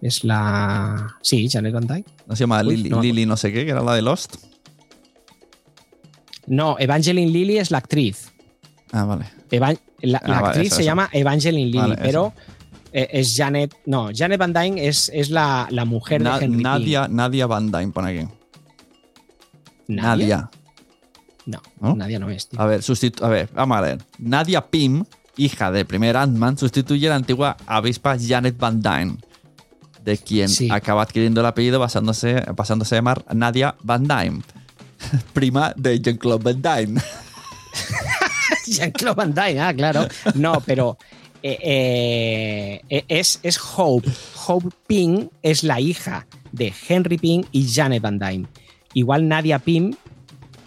es 0.02 0.24
la 0.24 1.16
sí, 1.22 1.48
Janet 1.50 1.72
Van 1.74 1.86
Dyne. 1.86 2.04
¿No 2.26 2.34
se 2.34 2.40
llama 2.44 2.62
Uy, 2.62 2.76
Lily, 2.76 2.88
no 2.90 3.02
Lily 3.02 3.26
no 3.26 3.36
sé 3.36 3.52
qué, 3.52 3.64
que 3.64 3.70
era 3.72 3.82
la 3.82 3.94
de 3.94 4.02
Lost? 4.02 4.36
No, 6.46 6.76
Evangeline 6.78 7.30
Lilly 7.30 7.58
es 7.58 7.70
la 7.70 7.78
actriz. 7.78 8.32
Ah, 8.92 9.04
vale. 9.04 9.26
Evan- 9.50 9.78
la, 10.02 10.18
Ah, 10.18 10.28
la 10.28 10.34
vale, 10.40 10.46
actriz 10.48 10.72
se 10.74 10.84
llama 10.84 11.08
Evangeline 11.12 11.66
Lilly, 11.66 11.78
Vale, 11.78 11.96
pero 11.96 12.32
eh, 12.92 13.08
es 13.12 13.34
Janet. 13.36 13.74
No, 13.86 14.10
Janet 14.14 14.38
Van 14.38 14.52
Dyne 14.52 14.86
es, 14.86 15.10
es 15.14 15.30
la, 15.30 15.66
la 15.70 15.84
mujer 15.84 16.20
Na- 16.22 16.38
de 16.38 16.44
Henry 16.46 16.62
Nadia, 16.62 17.08
Nadia 17.08 17.46
Van 17.46 17.70
Dyne, 17.70 17.92
pone 17.92 18.18
aquí. 18.20 18.28
Nadia. 19.88 20.50
No, 21.46 21.62
¿No? 21.80 21.94
Nadia 21.94 22.18
no 22.18 22.28
es, 22.28 22.48
tío. 22.48 22.60
A 22.60 22.66
ver, 22.66 22.80
a 23.22 23.28
ver, 23.28 23.48
vamos 23.54 23.76
a 23.78 23.80
ver. 23.80 23.98
Nadia 24.18 24.66
Pym, 24.66 25.04
hija 25.36 25.70
del 25.70 25.86
primer 25.86 26.16
Ant-Man, 26.16 26.58
sustituye 26.58 27.06
a 27.06 27.10
la 27.10 27.16
antigua 27.16 27.56
avispa 27.66 28.16
Janet 28.18 28.58
Van 28.58 28.82
Dyne, 28.82 29.16
de 30.04 30.18
quien 30.18 30.48
Sí. 30.48 30.68
acaba 30.70 31.02
adquiriendo 31.02 31.40
el 31.40 31.46
apellido 31.46 31.78
basándose, 31.78 32.40
pasándose 32.56 32.96
a 32.96 32.98
llamar 32.98 33.24
Nadia 33.32 33.76
Van 33.82 34.08
Dyne, 34.08 34.42
prima 35.32 35.72
de 35.76 36.00
Jean-Claude 36.00 36.52
Van 36.52 36.62
Dyne. 36.86 37.00
Jean-Claude 38.72 39.16
Van 39.16 39.34
Dyne, 39.34 39.60
ah, 39.60 39.74
claro. 39.74 40.06
No, 40.34 40.60
pero 40.64 40.98
eh, 41.42 41.58
eh, 41.62 42.80
eh, 42.88 43.04
es, 43.08 43.40
es 43.42 43.58
Hope. 43.76 44.10
Hope 44.46 44.68
Pym 44.86 45.28
es 45.42 45.62
la 45.62 45.80
hija 45.80 46.26
de 46.52 46.72
Henry 46.88 47.18
Pym 47.18 47.44
y 47.52 47.68
Janet 47.72 48.02
Van 48.02 48.18
Dyne. 48.18 48.46
Igual 48.94 49.28
Nadia 49.28 49.58
Pym 49.58 49.94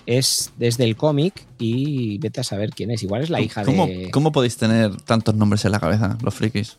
es 0.05 0.51
desde 0.57 0.85
el 0.85 0.95
cómic 0.95 1.45
y 1.59 2.17
vete 2.19 2.41
a 2.41 2.43
saber 2.43 2.71
quién 2.71 2.91
es. 2.91 3.03
Igual 3.03 3.23
es 3.23 3.29
la 3.29 3.41
hija 3.41 3.63
¿Cómo, 3.63 3.87
de. 3.87 4.09
¿Cómo 4.11 4.31
podéis 4.31 4.57
tener 4.57 4.95
tantos 5.01 5.35
nombres 5.35 5.65
en 5.65 5.71
la 5.71 5.79
cabeza, 5.79 6.17
los 6.23 6.33
frikis? 6.33 6.77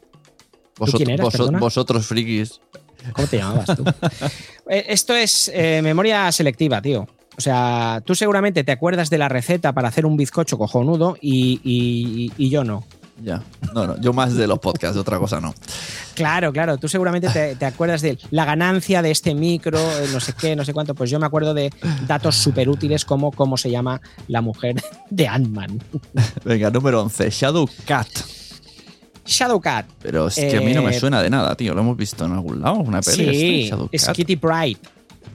Vosotros, 0.78 1.06
quién 1.06 1.18
frikis. 2.02 2.60
¿Cómo 3.12 3.28
te 3.28 3.38
llamabas 3.38 3.76
tú? 3.76 3.84
Esto 4.68 5.14
es 5.14 5.50
eh, 5.54 5.80
memoria 5.82 6.30
selectiva, 6.32 6.80
tío. 6.80 7.06
O 7.40 7.42
sea, 7.42 8.02
tú 8.04 8.14
seguramente 8.14 8.64
te 8.64 8.70
acuerdas 8.72 9.08
de 9.08 9.16
la 9.16 9.26
receta 9.30 9.72
para 9.72 9.88
hacer 9.88 10.04
un 10.04 10.14
bizcocho 10.14 10.58
cojonudo 10.58 11.16
y, 11.22 11.58
y- 11.64 12.30
y 12.36 12.50
yo 12.50 12.64
no. 12.64 12.84
Ya. 13.24 13.42
No, 13.74 13.86
no, 13.86 13.98
yo 13.98 14.12
más 14.12 14.34
de 14.34 14.46
los 14.46 14.58
podcasts, 14.58 14.94
de 14.94 15.00
otra 15.00 15.18
cosa 15.18 15.40
no. 15.40 15.54
Claro, 16.14 16.52
claro, 16.52 16.76
tú 16.76 16.86
seguramente 16.86 17.30
te, 17.30 17.56
te 17.56 17.64
acuerdas 17.64 18.02
de 18.02 18.18
la 18.30 18.44
ganancia 18.44 19.00
de 19.00 19.10
este 19.10 19.34
micro, 19.34 19.78
eh, 19.78 20.06
no 20.12 20.20
sé 20.20 20.34
qué, 20.38 20.54
no 20.54 20.66
sé 20.66 20.74
cuánto. 20.74 20.94
Pues 20.94 21.08
yo 21.08 21.18
me 21.18 21.24
acuerdo 21.24 21.54
de 21.54 21.72
datos 22.06 22.36
súper 22.36 22.68
útiles 22.68 23.06
como 23.06 23.32
cómo 23.32 23.56
se 23.56 23.70
llama 23.70 24.02
la 24.28 24.42
mujer 24.42 24.76
de 25.08 25.26
Ant-Man. 25.26 25.82
Venga, 26.44 26.70
número 26.70 27.00
11, 27.00 27.30
Shadow 27.30 27.66
Cat. 27.86 28.08
Shadowcat. 29.24 29.86
Pero 30.02 30.26
es 30.26 30.34
que 30.34 30.58
a 30.58 30.60
mí 30.60 30.74
no 30.74 30.82
me 30.82 30.94
Eh, 30.94 31.00
suena 31.00 31.22
de 31.22 31.30
nada, 31.30 31.54
tío. 31.56 31.72
Lo 31.74 31.80
hemos 31.80 31.96
visto 31.96 32.26
en 32.26 32.32
algún 32.32 32.60
lado, 32.60 32.76
una 32.80 33.00
peli. 33.00 33.16
Sí, 33.24 33.30
este, 33.30 33.62
Shadow 33.70 33.88
es 33.92 34.04
Cat. 34.04 34.16
Kitty 34.16 34.36
Pride. 34.36 34.78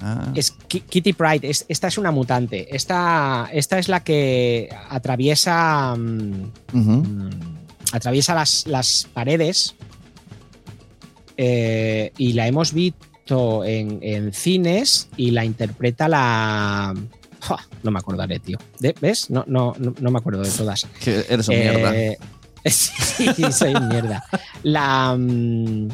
Ah, 0.01 0.31
Es 0.35 0.51
Ki- 0.51 0.81
Kitty 0.81 1.13
Pride, 1.13 1.49
es- 1.49 1.65
esta 1.69 1.87
es 1.87 1.97
una 1.97 2.11
mutante. 2.11 2.75
Esta, 2.75 3.49
esta 3.53 3.79
es 3.79 3.87
la 3.89 4.03
que 4.03 4.69
atraviesa. 4.89 5.95
mm, 5.97 6.51
mm, 6.73 7.29
atraviesa 7.93 8.35
las, 8.35 8.65
las 8.67 9.07
paredes. 9.13 9.75
eh, 11.37 12.11
y 12.17 12.33
la 12.33 12.47
hemos 12.47 12.73
visto 12.73 13.63
en, 13.65 13.99
en 14.01 14.31
cines 14.33 15.09
y 15.17 15.31
la 15.31 15.43
interpreta 15.45 16.07
la. 16.07 16.93
No 17.83 17.91
me 17.91 17.99
acordaré, 17.99 18.39
tío. 18.39 18.57
De- 18.79 18.95
¿Ves? 19.01 19.29
No, 19.29 19.43
no, 19.47 19.73
no, 19.77 19.93
no 19.99 20.11
me 20.11 20.17
acuerdo 20.17 20.41
de 20.41 20.49
todas. 20.49 20.87
Que 21.03 21.25
eres 21.29 21.47
un 21.47 21.55
mierda. 21.59 21.95
Eh, 21.95 22.17
sí, 22.65 23.27
soy 23.51 23.73
mierda. 23.81 24.23
La. 24.63 25.15
mm, 25.17 25.87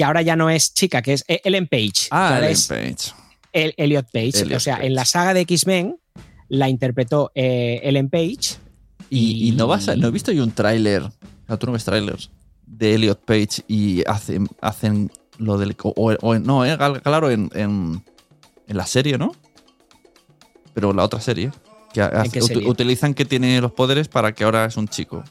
que 0.00 0.04
ahora 0.04 0.22
ya 0.22 0.34
no 0.34 0.48
es 0.48 0.72
chica, 0.72 1.02
que 1.02 1.12
es 1.12 1.24
Ellen 1.28 1.66
Page. 1.68 2.08
Ah, 2.10 2.36
Ellen 2.38 2.50
es 2.52 2.66
Page. 2.68 3.12
el- 3.52 3.74
Elliot 3.76 4.06
Page. 4.10 4.40
Elliot 4.40 4.56
o 4.56 4.60
sea, 4.60 4.76
Page. 4.76 4.86
en 4.86 4.94
la 4.94 5.04
saga 5.04 5.34
de 5.34 5.40
X-Men 5.42 5.96
la 6.48 6.70
interpretó 6.70 7.30
eh, 7.34 7.80
Ellen 7.82 8.08
Page. 8.08 8.56
Y, 9.10 9.46
y 9.48 9.52
no 9.52 9.66
vas 9.66 9.88
a- 9.88 9.96
no 9.96 10.08
he 10.08 10.10
visto 10.10 10.32
yo 10.32 10.42
un 10.42 10.52
tráiler. 10.52 11.02
No, 11.48 11.58
tú 11.58 11.66
no 11.66 11.72
ves 11.72 11.84
trailers. 11.84 12.30
De 12.64 12.94
Elliot 12.94 13.22
Page 13.26 13.62
y 13.68 14.02
hacen, 14.06 14.48
hacen 14.62 15.10
lo 15.36 15.58
del. 15.58 15.76
O, 15.82 16.14
o- 16.18 16.38
no, 16.38 16.64
eh, 16.64 16.78
claro, 17.02 17.30
en, 17.30 17.50
en, 17.54 18.02
en 18.68 18.76
la 18.78 18.86
serie, 18.86 19.18
¿no? 19.18 19.32
Pero 20.72 20.94
la 20.94 21.04
otra 21.04 21.20
serie. 21.20 21.50
Que 21.92 22.00
hace- 22.00 22.40
ut- 22.40 22.66
utilizan 22.66 23.12
que 23.12 23.26
tiene 23.26 23.60
los 23.60 23.72
poderes 23.72 24.08
para 24.08 24.32
que 24.32 24.44
ahora 24.44 24.64
es 24.64 24.78
un 24.78 24.88
chico. 24.88 25.22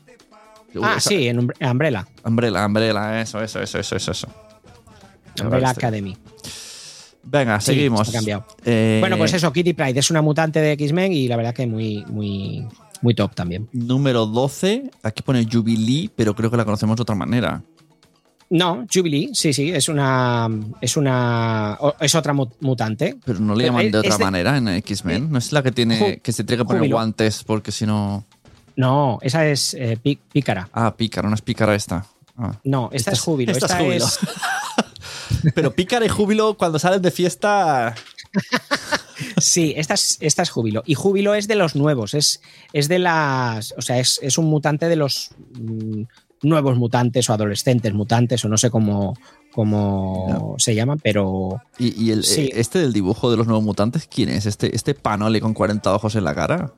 Ah, 0.84 0.96
Esa- 1.00 1.10
sí, 1.10 1.28
en 1.28 1.40
Umbre- 1.40 1.72
Umbrella. 1.72 2.08
Umbrella, 2.24 2.64
Umbrella, 2.68 3.20
eso, 3.22 3.42
eso, 3.42 3.60
eso, 3.60 3.80
eso, 3.80 3.96
eso. 4.12 4.28
Umbrella. 5.46 5.70
Academy. 5.70 6.18
Venga, 7.24 7.60
Sí, 7.60 7.68
seguimos. 7.74 8.12
Eh, 8.66 8.98
Bueno, 9.02 9.18
pues 9.18 9.34
eso, 9.34 9.52
Kitty 9.52 9.74
Pride 9.74 10.00
es 10.00 10.10
una 10.10 10.22
mutante 10.22 10.60
de 10.62 10.72
X-Men 10.74 11.12
y 11.14 11.28
la 11.28 11.36
verdad 11.36 11.54
que 11.54 11.68
muy, 11.68 12.04
muy, 12.08 12.66
muy 13.02 13.14
top 13.14 13.36
también. 13.36 13.68
Número 13.74 14.26
12. 14.26 14.90
Aquí 15.04 15.22
pone 15.22 15.46
Jubilee, 15.52 16.10
pero 16.16 16.34
creo 16.36 16.50
que 16.50 16.58
la 16.58 16.66
conocemos 16.66 16.96
de 16.96 17.02
otra 17.04 17.16
manera. 17.16 17.62
No, 18.52 18.86
Jubilee, 18.92 19.30
sí, 19.34 19.54
sí, 19.54 19.70
es 19.70 19.90
una. 19.90 20.50
Es 20.82 20.98
una. 20.98 21.78
Es 22.00 22.16
otra 22.16 22.34
mu- 22.34 22.50
mutante. 22.62 23.16
Pero 23.24 23.40
no 23.40 23.54
le 23.54 23.66
llaman 23.66 23.92
de 23.92 24.00
otra 24.00 24.18
de- 24.18 24.24
manera 24.24 24.58
en 24.58 24.68
X-Men. 24.70 25.32
No 25.32 25.38
es 25.38 25.52
la 25.52 25.62
que 25.62 25.72
tiene 25.72 26.20
que 26.20 26.32
se 26.32 26.44
tiene 26.44 26.64
que 26.64 26.66
poner 26.66 26.80
Júbilo. 26.80 26.96
guantes 26.96 27.44
porque 27.44 27.72
si 27.72 27.86
no. 27.86 28.26
No, 28.76 29.20
esa 29.22 29.46
es 29.46 29.76
eh, 29.76 30.00
Pí- 30.02 30.18
Pícara. 30.32 30.68
Ah, 30.74 30.96
pícara, 30.96 31.30
no 31.30 31.36
es 31.36 31.42
pícara 31.44 31.76
esta. 31.76 32.04
Ah. 32.38 32.54
No, 32.64 32.90
esta, 32.92 33.12
es 33.12 33.20
Júbilo. 33.20 33.52
esta 33.52 33.66
Esta, 33.68 33.78
es 33.78 33.84
Júbilo. 33.86 34.06
es. 34.06 34.20
Pero 35.56 35.74
pícara 35.74 36.06
y 36.06 36.10
júbilo 36.10 36.56
cuando 36.58 36.80
salen 36.80 37.02
de 37.02 37.12
fiesta. 37.12 37.96
Sí, 39.38 39.74
esta 39.76 39.96
es, 39.96 40.18
esta 40.22 40.44
es 40.44 40.50
Júbilo. 40.50 40.84
Y 40.86 40.94
Júbilo 40.96 41.34
es 41.34 41.48
de 41.48 41.56
los 41.56 41.76
nuevos. 41.76 42.14
Es, 42.14 42.42
es 42.74 42.88
de 42.88 43.00
las. 43.00 43.74
O 43.78 43.82
sea, 43.82 44.00
es, 44.00 44.20
es 44.22 44.38
un 44.38 44.46
mutante 44.46 44.88
de 44.88 44.96
los 44.96 45.32
mm, 45.60 46.04
nuevos 46.44 46.78
mutantes 46.78 47.30
o 47.30 47.34
adolescentes 47.34 47.94
mutantes, 47.94 48.46
o 48.46 48.50
no 48.50 48.58
sé 48.58 48.70
cómo, 48.70 49.18
cómo 49.52 50.56
se 50.58 50.76
llaman, 50.76 51.00
pero. 51.02 51.62
Y, 51.78 52.02
y 52.02 52.12
el, 52.12 52.24
Sí. 52.24 52.42
eh, 52.46 52.52
este 52.56 52.80
del 52.80 52.94
dibujo 52.94 53.30
de 53.32 53.38
los 53.38 53.48
nuevos 53.48 53.64
mutantes, 53.66 54.08
¿quién 54.08 54.30
es? 54.30 54.46
¿Este, 54.46 54.76
este 54.76 54.94
panole 54.94 55.42
con 55.42 55.54
40 55.54 55.94
ojos 55.94 56.16
en 56.16 56.24
la 56.24 56.36
cara? 56.36 56.72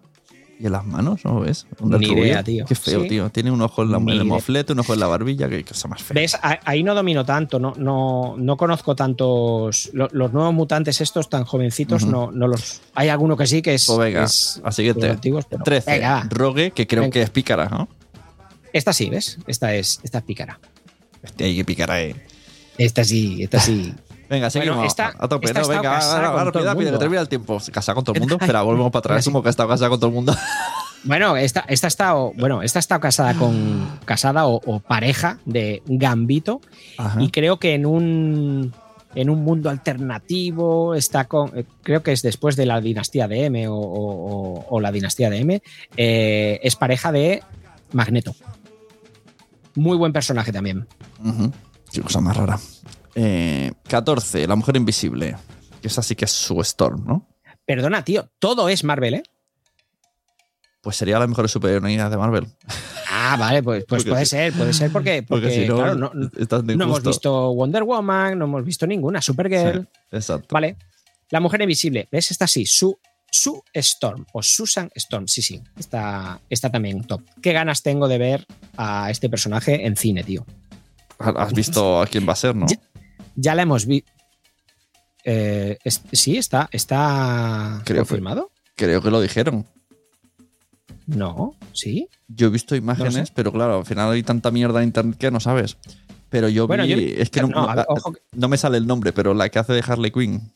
¿Y 0.62 0.68
en 0.68 0.74
las 0.74 0.86
manos? 0.86 1.26
¿No 1.26 1.40
ves? 1.40 1.66
Un 1.80 1.90
Ni 1.98 2.08
idea, 2.08 2.44
tío. 2.44 2.66
Qué 2.66 2.76
feo, 2.76 3.02
Sí. 3.02 3.08
tío. 3.10 3.30
Tiene 3.32 3.50
un 3.50 3.60
ojo 3.64 3.82
en, 3.82 3.92
la, 3.92 3.98
en 3.98 4.10
el 4.10 4.26
moflete, 4.26 4.74
un 4.74 4.80
ojo 4.80 4.94
en 4.94 5.00
la 5.00 5.08
barbilla. 5.08 5.50
Qué 5.50 5.64
cosa 5.64 5.88
más 5.88 6.04
fea. 6.04 6.14
¿Ves? 6.22 6.38
Ahí 6.66 6.84
no 6.84 6.94
domino 6.94 7.26
tanto, 7.26 7.60
no, 7.60 7.74
no, 7.78 8.36
no 8.38 8.58
conozco 8.58 8.96
tantos. 8.96 9.90
lo- 9.94 10.08
Los, 10.12 10.32
nuevos 10.34 10.54
mutantes 10.54 11.02
estos 11.02 11.30
tan 11.30 11.46
jovencitos, 11.46 12.06
no, 12.06 12.32
no 12.32 12.48
los. 12.48 12.82
Hay 12.94 13.10
alguno 13.10 13.36
que 13.36 13.48
sí, 13.48 13.64
que 13.64 13.74
es. 13.74 13.88
Pues 13.88 13.98
venga, 13.98 14.24
es 14.26 14.62
a 14.64 14.72
siguiente. 14.72 15.02
de 15.02 15.08
los 15.08 15.16
antiguos, 15.16 15.46
pero- 15.50 15.64
13. 15.64 15.92
Venga, 15.94 16.12
va. 16.14 16.28
Rogue, 16.30 16.70
que 16.72 16.86
creo 16.86 17.02
Venga. 17.02 17.14
que 17.14 17.22
es 17.24 17.30
pícara, 17.32 17.68
¿no? 17.70 17.88
Esta 18.72 18.94
sí, 18.94 19.10
¿ves? 19.10 19.40
Esta 19.48 19.74
es, 19.74 20.00
esta 20.04 20.20
es 20.20 20.24
pícara. 20.24 20.60
Hostia, 21.24 21.48
hay 21.48 21.56
que 21.56 21.66
pícara, 21.66 22.02
eh. 22.04 22.16
Esta 22.78 23.04
sí, 23.04 23.42
esta 23.42 23.60
sí. 23.60 23.94
Venga, 24.32 24.50
seguimos. 24.50 24.78
Bueno, 24.78 24.88
esta- 24.88 25.14
a 25.20 25.28
tope, 25.28 25.46
esta 25.48 25.62
no, 25.62 25.68
venga, 25.68 26.00
que 26.94 26.98
termina 26.98 27.22
el 27.22 27.28
tiempo. 27.30 27.58
¿Casada 27.72 27.96
con 27.96 28.04
todo 28.06 28.14
el 28.16 28.22
mundo? 28.22 28.38
Espera, 28.40 28.62
volvemos 28.62 28.90
para 28.92 29.00
atrás. 29.00 29.26
Como 29.26 29.44
que 29.44 29.50
ha 29.50 29.52
estado 29.52 29.68
casada 29.70 29.90
con 29.90 30.00
todo 30.00 30.08
el 30.10 30.16
mundo. 30.16 30.34
Bueno, 31.04 31.36
esta, 31.36 31.62
esta 31.68 31.88
ha 31.88 31.90
estado, 31.90 32.32
bueno, 32.38 32.62
esta 32.62 32.78
ha 32.78 32.82
estado 32.82 33.02
casada 33.02 33.34
con 33.34 33.98
casada 34.06 34.46
o, 34.46 34.62
o 34.64 34.80
pareja 34.82 35.40
de 35.46 35.82
Gambito 35.88 36.62
Ajá. 36.96 37.20
y 37.20 37.32
creo 37.32 37.58
que 37.58 37.74
en 37.74 37.88
un 37.88 38.72
en 39.16 39.30
un 39.32 39.44
mundo 39.44 39.72
alternativo 39.72 40.94
está 40.94 41.26
con 41.26 41.58
eh, 41.58 41.66
creo 41.82 42.04
que 42.04 42.12
es 42.12 42.22
después 42.22 42.56
de 42.56 42.68
la 42.68 42.80
dinastía 42.82 43.28
de 43.28 43.46
M 43.46 43.68
o, 43.68 43.74
o- 43.74 43.80
o- 44.60 44.66
o 44.70 44.80
la 44.80 44.92
dinastía 44.92 45.32
de 45.32 45.40
M 45.40 45.64
eh, 45.98 46.60
es 46.62 46.76
pareja 46.76 47.12
de 47.12 47.42
Magneto. 47.94 48.36
Muy 49.74 49.98
buen 49.98 50.14
personaje 50.14 50.52
también. 50.52 50.88
Ujú. 51.26 51.52
Qué 51.92 52.02
cosa 52.02 52.22
más 52.22 52.38
rara. 52.38 52.60
Eh, 53.16 53.72
14. 53.88 54.48
La 54.48 54.56
mujer 54.56 54.76
invisible. 54.76 55.36
Que 55.82 55.88
esa 55.88 56.04
sí 56.04 56.16
que 56.16 56.26
es 56.26 56.32
su 56.32 56.60
Storm, 56.62 57.06
¿no? 57.06 57.28
Perdona, 57.66 58.04
tío, 58.04 58.30
todo 58.40 58.70
es 58.70 58.84
Marvel, 58.84 59.16
¿eh? 59.16 59.24
Pues 60.82 60.96
sería 60.96 61.20
la 61.20 61.28
mejor 61.28 61.48
superheroína 61.48 62.10
de 62.10 62.18
Marvel. 62.18 62.48
Ah, 63.10 63.36
vale, 63.38 63.62
pues, 63.62 63.86
pues 63.88 64.04
puede 64.08 64.26
sí. 64.26 64.32
ser, 64.32 64.54
puede 64.54 64.74
ser 64.74 64.92
porque, 64.92 65.24
porque, 65.24 65.48
Porque 65.48 65.62
si 65.62 65.68
no, 65.68 65.76
claro, 65.76 65.96
no, 65.96 66.12
hemos 66.84 67.04
visto 67.04 67.54
Wonder 67.54 67.84
Woman, 67.84 68.38
no 68.38 68.46
hemos 68.46 68.66
visto 68.66 68.88
ninguna, 68.88 69.22
Supergirl. 69.22 69.82
Sí, 69.82 70.16
exacto. 70.18 70.48
Vale. 70.52 70.78
La 71.30 71.40
mujer 71.40 71.62
invisible. 71.62 72.08
¿Ves? 72.12 72.32
Esta 72.32 72.48
sí. 72.48 72.66
Su 72.66 72.98
Sue 73.32 73.62
Storm 73.74 74.26
o 74.34 74.44
Susan 74.44 74.90
Storm. 74.94 75.28
Sí, 75.28 75.42
sí, 75.42 75.62
está, 75.78 76.42
está 76.50 76.70
también 76.70 77.04
top. 77.04 77.22
Qué 77.42 77.54
ganas 77.54 77.82
tengo 77.82 78.08
de 78.08 78.18
ver 78.18 78.46
a 78.76 79.10
este 79.10 79.30
personaje 79.30 79.86
en 79.86 79.96
cine, 79.96 80.24
tío. 80.24 80.46
Has 81.18 81.54
visto 81.54 82.02
a 82.02 82.08
quién 82.08 82.28
va 82.28 82.34
a 82.34 82.36
ser, 82.36 82.56
¿no? 82.56 82.66
Ya, 82.68 82.78
ya 83.36 83.56
la 83.56 83.64
hemos 83.64 83.86
visto. 83.86 84.12
sí, 86.14 86.38
está, 86.38 86.70
está 86.72 87.82
Creo 87.86 88.04
que- 88.04 88.08
confirmado. 88.08 88.52
Creo 88.76 89.02
que 89.02 89.12
lo 89.12 89.22
dijeron. 89.22 89.66
No, 91.06 91.56
sí. 91.74 92.08
Yo 92.28 92.48
he 92.48 92.50
visto 92.50 92.76
imágenes, 92.76 93.16
No 93.16 93.26
sé. 93.26 93.32
pero 93.36 93.52
claro, 93.52 93.80
al 93.80 93.86
final 93.86 94.12
hay 94.12 94.24
tanta 94.24 94.50
mierda 94.50 94.80
en 94.82 94.88
internet 94.90 95.18
que 95.18 95.30
no 95.32 95.40
sabes. 95.40 95.78
Pero 96.30 96.48
yo 96.48 96.66
Bueno, 96.68 96.84
vi, 96.84 96.90
yo- 96.90 97.22
es 97.22 97.30
que 97.30 97.42
no, 97.42 97.68
ver, 97.68 97.86
me 98.50 98.58
sale 98.58 98.78
el 98.78 98.88
nombre, 98.88 99.12
pero 99.12 99.34
la 99.34 99.50
que 99.50 99.60
hace 99.60 99.74
de 99.74 99.84
Harley 99.86 100.12
Quinn. 100.12 100.54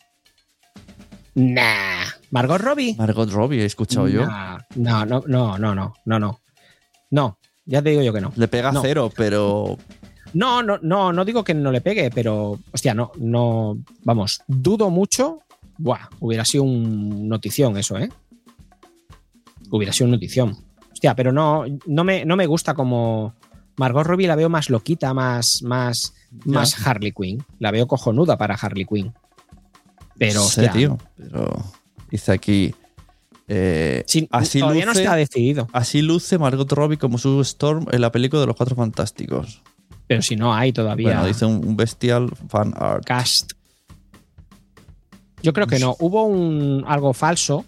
Nah. 1.35 2.05
Margot 2.31 2.61
Robbie. 2.61 2.95
Margot 2.97 3.29
Robbie, 3.29 3.61
he 3.61 3.65
escuchado 3.65 4.07
yo. 4.07 4.25
Nah, 4.25 4.59
No, 4.75 5.05
no, 5.05 5.23
no, 5.27 5.57
no, 5.57 5.75
no, 5.75 5.93
no, 6.05 6.19
no. 6.19 6.41
No, 7.11 7.37
ya 7.65 7.81
te 7.81 7.89
digo 7.89 8.01
yo 8.01 8.13
que 8.13 8.21
no. 8.21 8.31
Le 8.35 8.47
pega 8.47 8.71
cero, 8.81 9.11
pero 9.15 9.77
No, 10.35 10.61
no, 10.61 10.77
no, 10.81 11.13
no 11.13 11.23
digo 11.23 11.45
que 11.45 11.53
no 11.53 11.71
le 11.71 11.79
pegue, 11.79 12.11
pero, 12.13 12.59
hostia, 12.73 12.93
no, 12.93 13.13
no, 13.17 13.77
vamos, 14.03 14.41
dudo 14.47 14.89
mucho. 14.89 15.39
Buah, 15.77 16.09
hubiera 16.19 16.43
sido 16.43 16.65
un 16.65 17.29
notición 17.29 17.77
eso, 17.77 17.97
¿eh? 17.97 18.09
Hubiera 19.71 19.93
sido 19.93 20.07
un 20.07 20.11
notición. 20.11 20.57
Hostia, 20.91 21.15
pero 21.15 21.31
no, 21.31 21.63
no 21.85 22.03
me, 22.03 22.25
no 22.25 22.35
me 22.35 22.47
gusta 22.47 22.73
como 22.73 23.33
Margot 23.77 24.05
Robbie 24.05 24.27
la 24.27 24.35
veo 24.35 24.49
más 24.49 24.69
loquita, 24.69 25.13
más, 25.13 25.63
más, 25.63 26.13
más 26.43 26.85
Harley 26.85 27.13
Quinn. 27.13 27.41
La 27.59 27.71
veo 27.71 27.87
cojonuda 27.87 28.37
para 28.37 28.55
Harley 28.55 28.85
Quinn. 28.85 29.13
Pero, 30.17 30.41
no 30.41 30.47
sé, 30.47 30.65
hostia, 30.65 30.71
tío. 30.73 30.97
Pero 31.15 31.63
dice 32.11 32.33
aquí. 32.33 32.75
eh, 33.47 34.03
sí, 34.05 34.27
así, 34.31 34.59
todavía 34.59 34.85
no 34.85 34.91
luce, 34.91 35.03
está 35.03 35.15
decidido. 35.15 35.69
así 35.71 36.01
luce 36.01 36.37
Margot 36.37 36.69
Robbie 36.73 36.97
como 36.97 37.19
su 37.19 37.39
Storm 37.39 37.85
en 37.91 38.01
la 38.01 38.11
película 38.11 38.41
de 38.41 38.47
los 38.47 38.57
Cuatro 38.57 38.75
Fantásticos. 38.75 39.61
Pero 40.07 40.21
si 40.21 40.35
no 40.35 40.53
hay 40.53 40.71
todavía 40.71 41.07
Bueno, 41.09 41.25
dice 41.25 41.45
un, 41.45 41.75
bestial 41.75 42.29
fan 42.49 42.73
art. 42.77 43.03
cast. 43.05 43.53
Yo 45.41 45.53
creo 45.53 45.67
que 45.67 45.79
no. 45.79 45.95
Hubo 45.99 46.23
un 46.25 46.83
algo 46.87 47.13
falso 47.13 47.65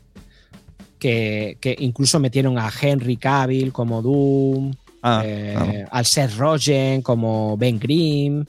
que, 1.00 1.58
que 1.62 1.76
incluso 1.80 2.20
metieron 2.20 2.58
a 2.58 2.72
Henry 2.82 3.18
Cavill 3.18 3.72
como 3.72 4.02
Doom, 4.02 4.74
Ah, 5.04 5.22
eh, 5.24 5.54
claro. 5.56 5.88
al 5.92 6.06
Seth 6.06 6.36
Rogen 6.38 7.02
como 7.04 7.56
Ben 7.58 7.80
Grimm. 7.80 8.46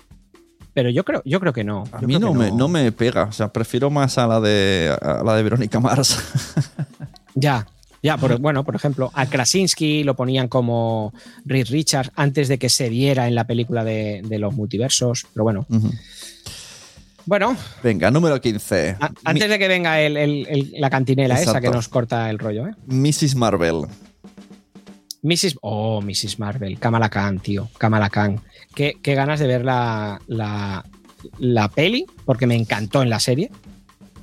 Pero 0.72 0.90
yo 0.90 1.04
creo, 1.04 1.22
yo 1.24 1.40
creo 1.40 1.52
que 1.52 1.62
no. 1.64 1.84
A 1.92 2.00
Yo 2.00 2.06
mí 2.08 2.18
no 2.18 2.32
me, 2.32 2.50
no 2.52 2.68
me 2.68 2.90
pega. 2.92 3.24
O 3.24 3.32
sea, 3.32 3.52
prefiero 3.52 3.90
más 3.90 4.16
a 4.16 4.26
la 4.26 4.40
de, 4.40 4.96
a 5.00 5.22
la 5.24 5.34
de 5.36 5.42
Verónica 5.42 5.78
Mars. 5.80 6.18
Ya, 7.34 7.66
ya, 8.02 8.16
por, 8.16 8.38
bueno, 8.40 8.64
por 8.64 8.74
ejemplo, 8.76 9.10
a 9.14 9.26
Krasinski 9.26 10.04
lo 10.04 10.14
ponían 10.16 10.48
como 10.48 11.12
Reed 11.44 11.68
Richards 11.68 12.10
antes 12.14 12.48
de 12.48 12.58
que 12.58 12.68
se 12.68 12.88
viera 12.88 13.26
en 13.28 13.34
la 13.34 13.46
película 13.46 13.84
de, 13.84 14.22
de 14.24 14.38
los 14.38 14.54
multiversos. 14.54 15.26
Pero 15.32 15.44
bueno, 15.44 15.66
bueno, 17.26 17.56
Venga, 17.82 18.10
número 18.10 18.40
15. 18.40 18.96
a- 19.00 19.10
antes 19.24 19.48
de 19.50 19.58
que 19.58 19.68
venga 19.68 20.00
el- 20.00 20.16
el- 20.16 20.46
el- 20.48 20.72
la 20.78 20.88
cantinela 20.88 21.40
esa 21.40 21.60
que 21.60 21.68
nos 21.70 21.88
corta 21.88 22.30
el 22.30 22.38
rollo, 22.38 22.66
¿eh? 22.68 22.72
Mrs. 22.86 23.34
Marvel. 23.34 23.84
Mrs. 25.22 25.58
Oh, 25.60 26.00
Mrs. 26.00 26.38
Marvel, 26.38 26.78
Kamala 26.78 27.10
Khan, 27.10 27.40
tío, 27.40 27.68
Kamala 27.76 28.08
Khan. 28.08 28.40
Qué, 28.74 28.96
qué 29.02 29.14
ganas 29.14 29.40
de 29.40 29.46
ver 29.48 29.64
la, 29.64 30.20
la, 30.28 30.84
la 31.38 31.68
peli, 31.68 32.06
porque 32.24 32.46
me 32.46 32.54
encantó 32.54 33.02
en 33.02 33.10
la 33.10 33.18
serie. 33.20 33.50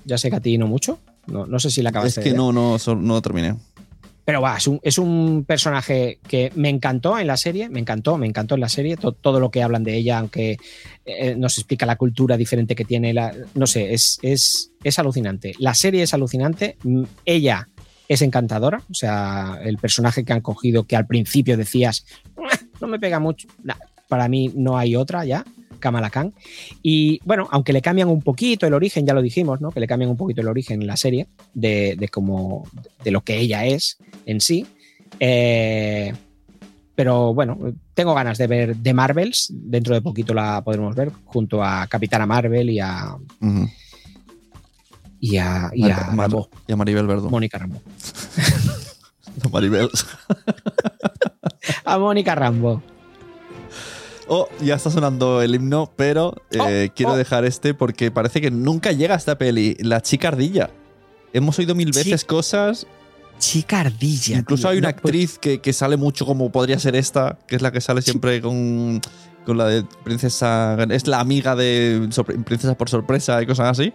Ya 0.05 0.17
sé 0.17 0.29
que 0.29 0.37
a 0.37 0.39
ti 0.39 0.57
no 0.57 0.67
mucho. 0.67 0.99
No, 1.27 1.45
no 1.45 1.59
sé 1.59 1.69
si 1.69 1.81
la 1.81 1.89
Es 1.89 1.95
acabaste 1.95 2.21
que 2.21 2.29
de 2.29 2.33
ver. 2.33 2.37
no, 2.37 2.51
no, 2.51 2.77
no 2.95 3.21
terminé. 3.21 3.55
Pero 4.25 4.41
va, 4.41 4.57
es 4.57 4.65
un, 4.65 4.79
es 4.81 4.97
un 4.97 5.45
personaje 5.47 6.17
que 6.27 6.51
me 6.55 6.69
encantó 6.69 7.19
en 7.19 7.27
la 7.27 7.37
serie, 7.37 7.69
me 7.69 7.79
encantó, 7.79 8.17
me 8.17 8.25
encantó 8.25 8.55
en 8.55 8.61
la 8.61 8.69
serie, 8.69 8.97
to- 8.97 9.11
todo 9.11 9.39
lo 9.39 9.51
que 9.51 9.61
hablan 9.61 9.83
de 9.83 9.95
ella, 9.95 10.17
aunque 10.17 10.57
eh, 11.05 11.35
nos 11.37 11.59
explica 11.59 11.85
la 11.85 11.95
cultura 11.95 12.35
diferente 12.35 12.73
que 12.73 12.85
tiene, 12.85 13.13
la, 13.13 13.31
no 13.53 13.67
sé, 13.67 13.93
es, 13.93 14.17
es, 14.23 14.71
es 14.83 14.97
alucinante. 14.97 15.53
La 15.59 15.75
serie 15.75 16.01
es 16.01 16.13
alucinante, 16.15 16.77
ella 17.23 17.69
es 18.07 18.23
encantadora, 18.23 18.81
o 18.89 18.93
sea, 18.95 19.59
el 19.63 19.77
personaje 19.77 20.25
que 20.25 20.33
han 20.33 20.41
cogido 20.41 20.85
que 20.85 20.95
al 20.95 21.05
principio 21.05 21.55
decías, 21.55 22.03
"Ah, 22.35 22.57
no 22.81 22.87
me 22.87 22.99
pega 22.99 23.19
mucho, 23.19 23.47
Nah, 23.63 23.75
para 24.07 24.27
mí 24.27 24.51
no 24.55 24.75
hay 24.77 24.95
otra 24.95 25.23
ya. 25.25 25.45
Kamala 25.85 26.09
Khan. 26.09 26.33
Y 26.81 27.19
bueno, 27.25 27.47
aunque 27.51 27.71
le 27.73 27.81
cambian 27.81 28.09
un 28.09 28.21
poquito 28.21 28.65
el 28.65 28.73
origen, 28.73 29.05
ya 29.05 29.13
lo 29.13 29.21
dijimos, 29.21 29.61
¿no? 29.61 29.69
Que 29.71 29.79
le 29.79 29.87
cambian 29.87 30.09
un 30.09 30.17
poquito 30.17 30.41
el 30.41 30.47
origen 30.47 30.81
en 30.81 30.87
la 30.87 30.97
serie 30.97 31.27
de, 31.53 31.95
de 31.97 32.07
cómo 32.09 32.67
de 33.03 33.11
lo 33.11 33.21
que 33.21 33.37
ella 33.39 33.65
es 33.65 33.97
en 34.25 34.41
sí. 34.41 34.65
Eh, 35.19 36.11
pero 36.95 37.33
bueno, 37.33 37.57
tengo 37.93 38.13
ganas 38.15 38.37
de 38.37 38.47
ver 38.47 38.75
The 38.81 38.93
Marvels. 38.93 39.49
Dentro 39.53 39.93
de 39.93 40.01
poquito 40.01 40.33
la 40.33 40.63
podremos 40.63 40.95
ver 40.95 41.11
junto 41.25 41.63
a 41.63 41.85
Capitana 41.87 42.25
Marvel 42.25 42.69
y 42.69 42.79
a, 42.79 43.15
y 45.19 45.37
a, 45.37 45.69
y 45.73 45.83
a 45.91 46.07
Mar- 46.11 46.29
Rambo, 46.31 46.49
y 46.67 46.71
a 46.71 46.75
Maribel. 46.75 47.05
Mónica 47.05 47.57
Rambo. 47.59 47.81
Maribel. 49.51 49.89
A 51.83 51.97
Mónica 51.97 52.35
Rambo. 52.35 52.81
Oh, 54.27 54.47
ya 54.59 54.75
está 54.75 54.89
sonando 54.89 55.41
el 55.41 55.53
himno, 55.53 55.91
pero 55.95 56.33
eh, 56.51 56.87
Oh, 56.89 56.93
quiero 56.95 57.11
oh. 57.13 57.17
dejar 57.17 57.45
este 57.45 57.73
porque 57.73 58.09
parece 58.11 58.41
que 58.41 58.49
nunca 58.49 58.91
llega 58.91 59.13
a 59.13 59.17
esta 59.17 59.37
peli. 59.37 59.75
La 59.79 60.01
chica 60.01 60.29
ardilla. 60.29 60.71
Hemos 61.33 61.59
oído 61.59 61.75
mil 61.75 61.91
veces 61.91 62.25
cosas. 62.25 62.87
Chica 63.37 63.81
ardilla. 63.81 64.37
Incluso 64.37 64.63
tío. 64.63 64.69
hay 64.71 64.77
una 64.79 64.89
No, 64.89 64.95
pues- 64.95 65.05
actriz 65.11 65.37
que, 65.39 65.59
que 65.59 65.73
sale 65.73 65.97
mucho 65.97 66.25
como 66.25 66.51
podría 66.51 66.79
ser 66.79 66.95
esta, 66.95 67.37
que 67.47 67.55
es 67.57 67.61
la 67.61 67.71
que 67.71 67.81
sale 67.81 68.01
siempre 68.01 68.41
con, 68.41 68.99
con 69.45 69.57
la 69.57 69.67
de 69.67 69.83
Princesa. 70.03 70.75
Es 70.89 71.05
la 71.07 71.19
amiga 71.19 71.55
de 71.55 72.07
Princesa 72.45 72.75
por 72.75 72.89
sorpresa 72.89 73.41
y 73.41 73.45
cosas 73.45 73.77
así. 73.77 73.93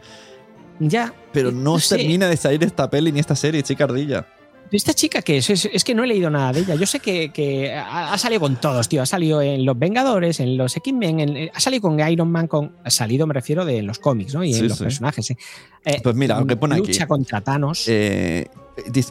Ya. 0.79 1.13
Pero 1.33 1.51
no 1.51 1.77
termina 1.79 2.29
de 2.29 2.37
salir 2.37 2.63
esta 2.65 2.89
peli 2.89 3.11
ni 3.13 3.21
esta 3.21 3.35
serie, 3.35 3.63
chica 3.63 3.85
ardilla. 3.85 4.27
¿Esta 4.73 4.95
chica 4.95 5.23
qué 5.23 5.39
es? 5.39 5.51
es? 5.51 5.69
es 5.73 5.83
que 5.85 5.95
no 5.95 6.05
he 6.05 6.07
leído 6.07 6.31
nada 6.31 6.53
de 6.53 6.61
ella. 6.61 6.75
Yo 6.77 6.87
sé 6.87 7.01
que, 7.01 7.31
que 7.33 7.75
ha, 7.75 8.13
ha 8.13 8.19
salido 8.19 8.41
con 8.41 8.57
todos, 8.57 8.89
tío. 8.89 9.03
Ha 9.03 9.07
salido 9.07 9.43
en 9.43 9.65
Los 9.65 9.79
Vengadores, 9.79 10.39
en 10.41 10.57
los 10.57 10.77
X-Men, 10.77 11.21
en- 11.21 11.51
ha 11.53 11.61
salido 11.61 11.83
con 11.83 11.99
Iron 12.09 12.31
Man, 12.31 12.47
con, 12.47 12.77
ha 12.85 12.91
salido, 12.91 13.27
me 13.27 13.35
refiero, 13.35 13.65
de 13.65 13.83
los 13.83 13.99
cómics, 13.99 14.35
¿no? 14.35 14.45
Y 14.45 14.53
Sí, 14.55 14.61
en 14.61 14.69
los 14.69 14.79
sí. 14.79 14.85
personajes. 14.85 15.31
¿eh? 15.31 15.37
Eh, 15.85 16.01
Pues 16.03 16.15
mira, 16.15 16.37
aunque 16.37 16.57
pone 16.57 16.77
aquí. 16.77 16.87
Lucha 16.89 17.07
contra 17.07 17.41
Thanos. 17.41 17.85
Eh, 17.89 18.47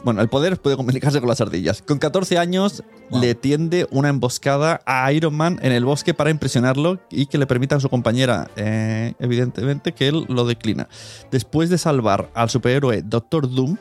bueno, 0.02 0.20
el 0.22 0.28
poder 0.28 0.56
puede 0.60 0.76
comunicarse 0.76 1.20
con 1.20 1.28
las 1.28 1.40
ardillas. 1.40 1.82
Con 1.82 1.98
14 1.98 2.38
años 2.38 2.82
Wow. 3.10 3.20
le 3.20 3.34
tiende 3.34 3.86
una 3.90 4.08
emboscada 4.08 4.80
a 4.86 5.12
Iron 5.12 5.34
Man 5.34 5.58
en 5.62 5.72
el 5.72 5.84
bosque 5.84 6.14
para 6.14 6.30
impresionarlo 6.30 7.00
y 7.10 7.26
que 7.26 7.38
le 7.38 7.46
permita 7.46 7.76
a 7.76 7.80
su 7.80 7.88
compañera, 7.88 8.50
eh, 8.56 9.14
evidentemente, 9.18 9.92
que 9.92 10.08
él 10.08 10.24
lo 10.28 10.46
declina. 10.46 10.88
Después 11.30 11.70
de 11.70 11.78
salvar 11.78 12.30
al 12.34 12.50
superhéroe 12.50 13.02
Doctor 13.02 13.50
Doom, 13.52 13.76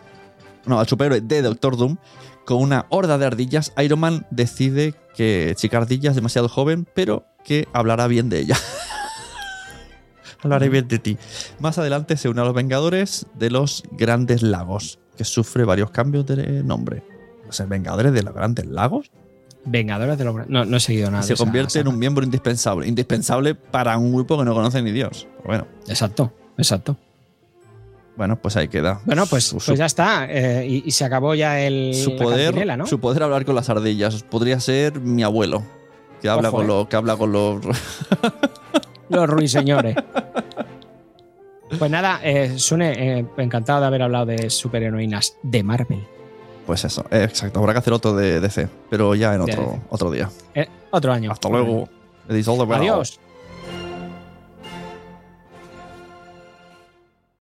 no, 0.70 0.80
al 0.80 0.88
superhéroe 0.88 1.22
de 1.22 1.42
Doctor 1.42 1.78
Doom, 1.78 1.98
con 2.46 2.62
una 2.62 2.86
horda 2.90 3.18
de 3.18 3.26
ardillas, 3.26 3.74
Iron 3.84 4.00
Man 4.00 4.26
decide 4.32 4.96
que 5.16 5.54
Chica 5.58 5.78
Ardilla 5.78 6.10
es 6.10 6.16
demasiado 6.16 6.48
joven, 6.48 6.88
pero 6.94 7.26
que 7.44 7.68
hablará 7.74 8.08
bien 8.08 8.30
de 8.30 8.40
ella. 8.40 8.58
Hablaré 10.42 10.70
bien 10.70 10.88
de 10.88 11.00
ti. 11.00 11.18
Más 11.60 11.78
adelante 11.78 12.16
se 12.16 12.30
une 12.30 12.40
a 12.40 12.46
los 12.46 12.54
Vengadores 12.54 13.26
de 13.34 13.50
los 13.50 13.84
Grandes 13.92 14.42
Lagos, 14.42 15.00
que 15.18 15.26
sufre 15.26 15.66
varios 15.66 15.92
cambios 15.92 16.26
de 16.26 16.64
nombre. 16.64 17.04
O 17.50 17.52
sea, 17.52 17.66
Vengadores 17.66 18.14
de 18.14 18.24
los 18.24 18.34
Grandes 18.34 18.66
Lagos 18.66 19.12
Vengadores 19.66 20.18
de 20.18 20.24
los. 20.24 20.48
No, 20.48 20.66
no 20.66 20.78
he 20.78 20.80
seguido 20.80 21.12
nada. 21.12 21.24
se 21.24 21.34
esa 21.34 21.44
convierte 21.44 21.80
en 21.80 21.88
un 21.88 22.00
miembro 22.00 22.24
indispensable. 22.24 22.88
Indispensable 22.88 23.56
para 23.56 23.98
un 23.98 24.14
grupo 24.14 24.38
que 24.38 24.46
no 24.46 24.54
conoce 24.54 24.82
ni 24.82 24.92
Dios. 24.92 25.28
Pero 25.38 25.48
bueno, 25.48 25.68
Exacto, 25.88 26.34
exacto. 26.58 26.98
Bueno, 28.20 28.36
pues 28.36 28.58
ahí 28.58 28.68
queda. 28.68 29.00
Bueno, 29.06 29.26
pues, 29.28 29.46
Su- 29.46 29.60
pues 29.60 29.80
ya 29.80 29.86
está. 29.86 30.26
eh, 30.30 30.68
y, 30.68 30.84
y 30.86 30.92
se 30.92 31.06
acabó 31.06 31.36
ya 31.36 31.62
el. 31.62 31.96
su 31.96 32.18
poder, 32.18 32.78
¿no? 32.78 32.86
su 32.86 33.00
poder 33.00 33.24
hablar 33.24 33.46
con 33.46 33.56
las 33.56 33.70
ardillas. 33.70 34.24
Podría 34.24 34.60
ser 34.60 35.00
mi 35.00 35.24
abuelo. 35.24 35.64
Que 36.22 36.28
habla, 36.28 36.52
con 36.52 36.66
eh. 36.66 36.68
los, 36.68 36.88
que 36.90 36.98
habla 36.98 37.16
con 37.16 37.32
los. 37.32 37.62
Los 39.08 39.28
ruiseñores. 39.28 39.96
Pues 41.80 41.90
nada, 41.90 42.20
eh, 42.22 42.60
Sune, 42.60 43.26
encantado 43.38 43.80
de 43.82 43.88
haber 43.88 44.04
hablado 44.04 44.26
de 44.28 44.50
superheroínas 44.50 45.38
de 45.42 45.64
Marvel. 45.64 46.06
Pues 46.68 46.84
eso, 46.84 47.04
exacto. 47.10 47.60
Habrá 47.60 47.74
que 47.74 47.80
hacer 47.80 47.94
otro 47.94 48.14
de 48.14 48.40
DC, 48.40 48.68
pero 48.90 49.16
ya 49.16 49.34
en 49.34 49.42
otro, 49.42 49.80
otro 49.90 50.12
día. 50.12 50.30
Otro 50.92 51.12
año. 51.14 51.32
Hasta 51.32 51.50
luego. 51.50 51.90
Adiós. 52.28 53.20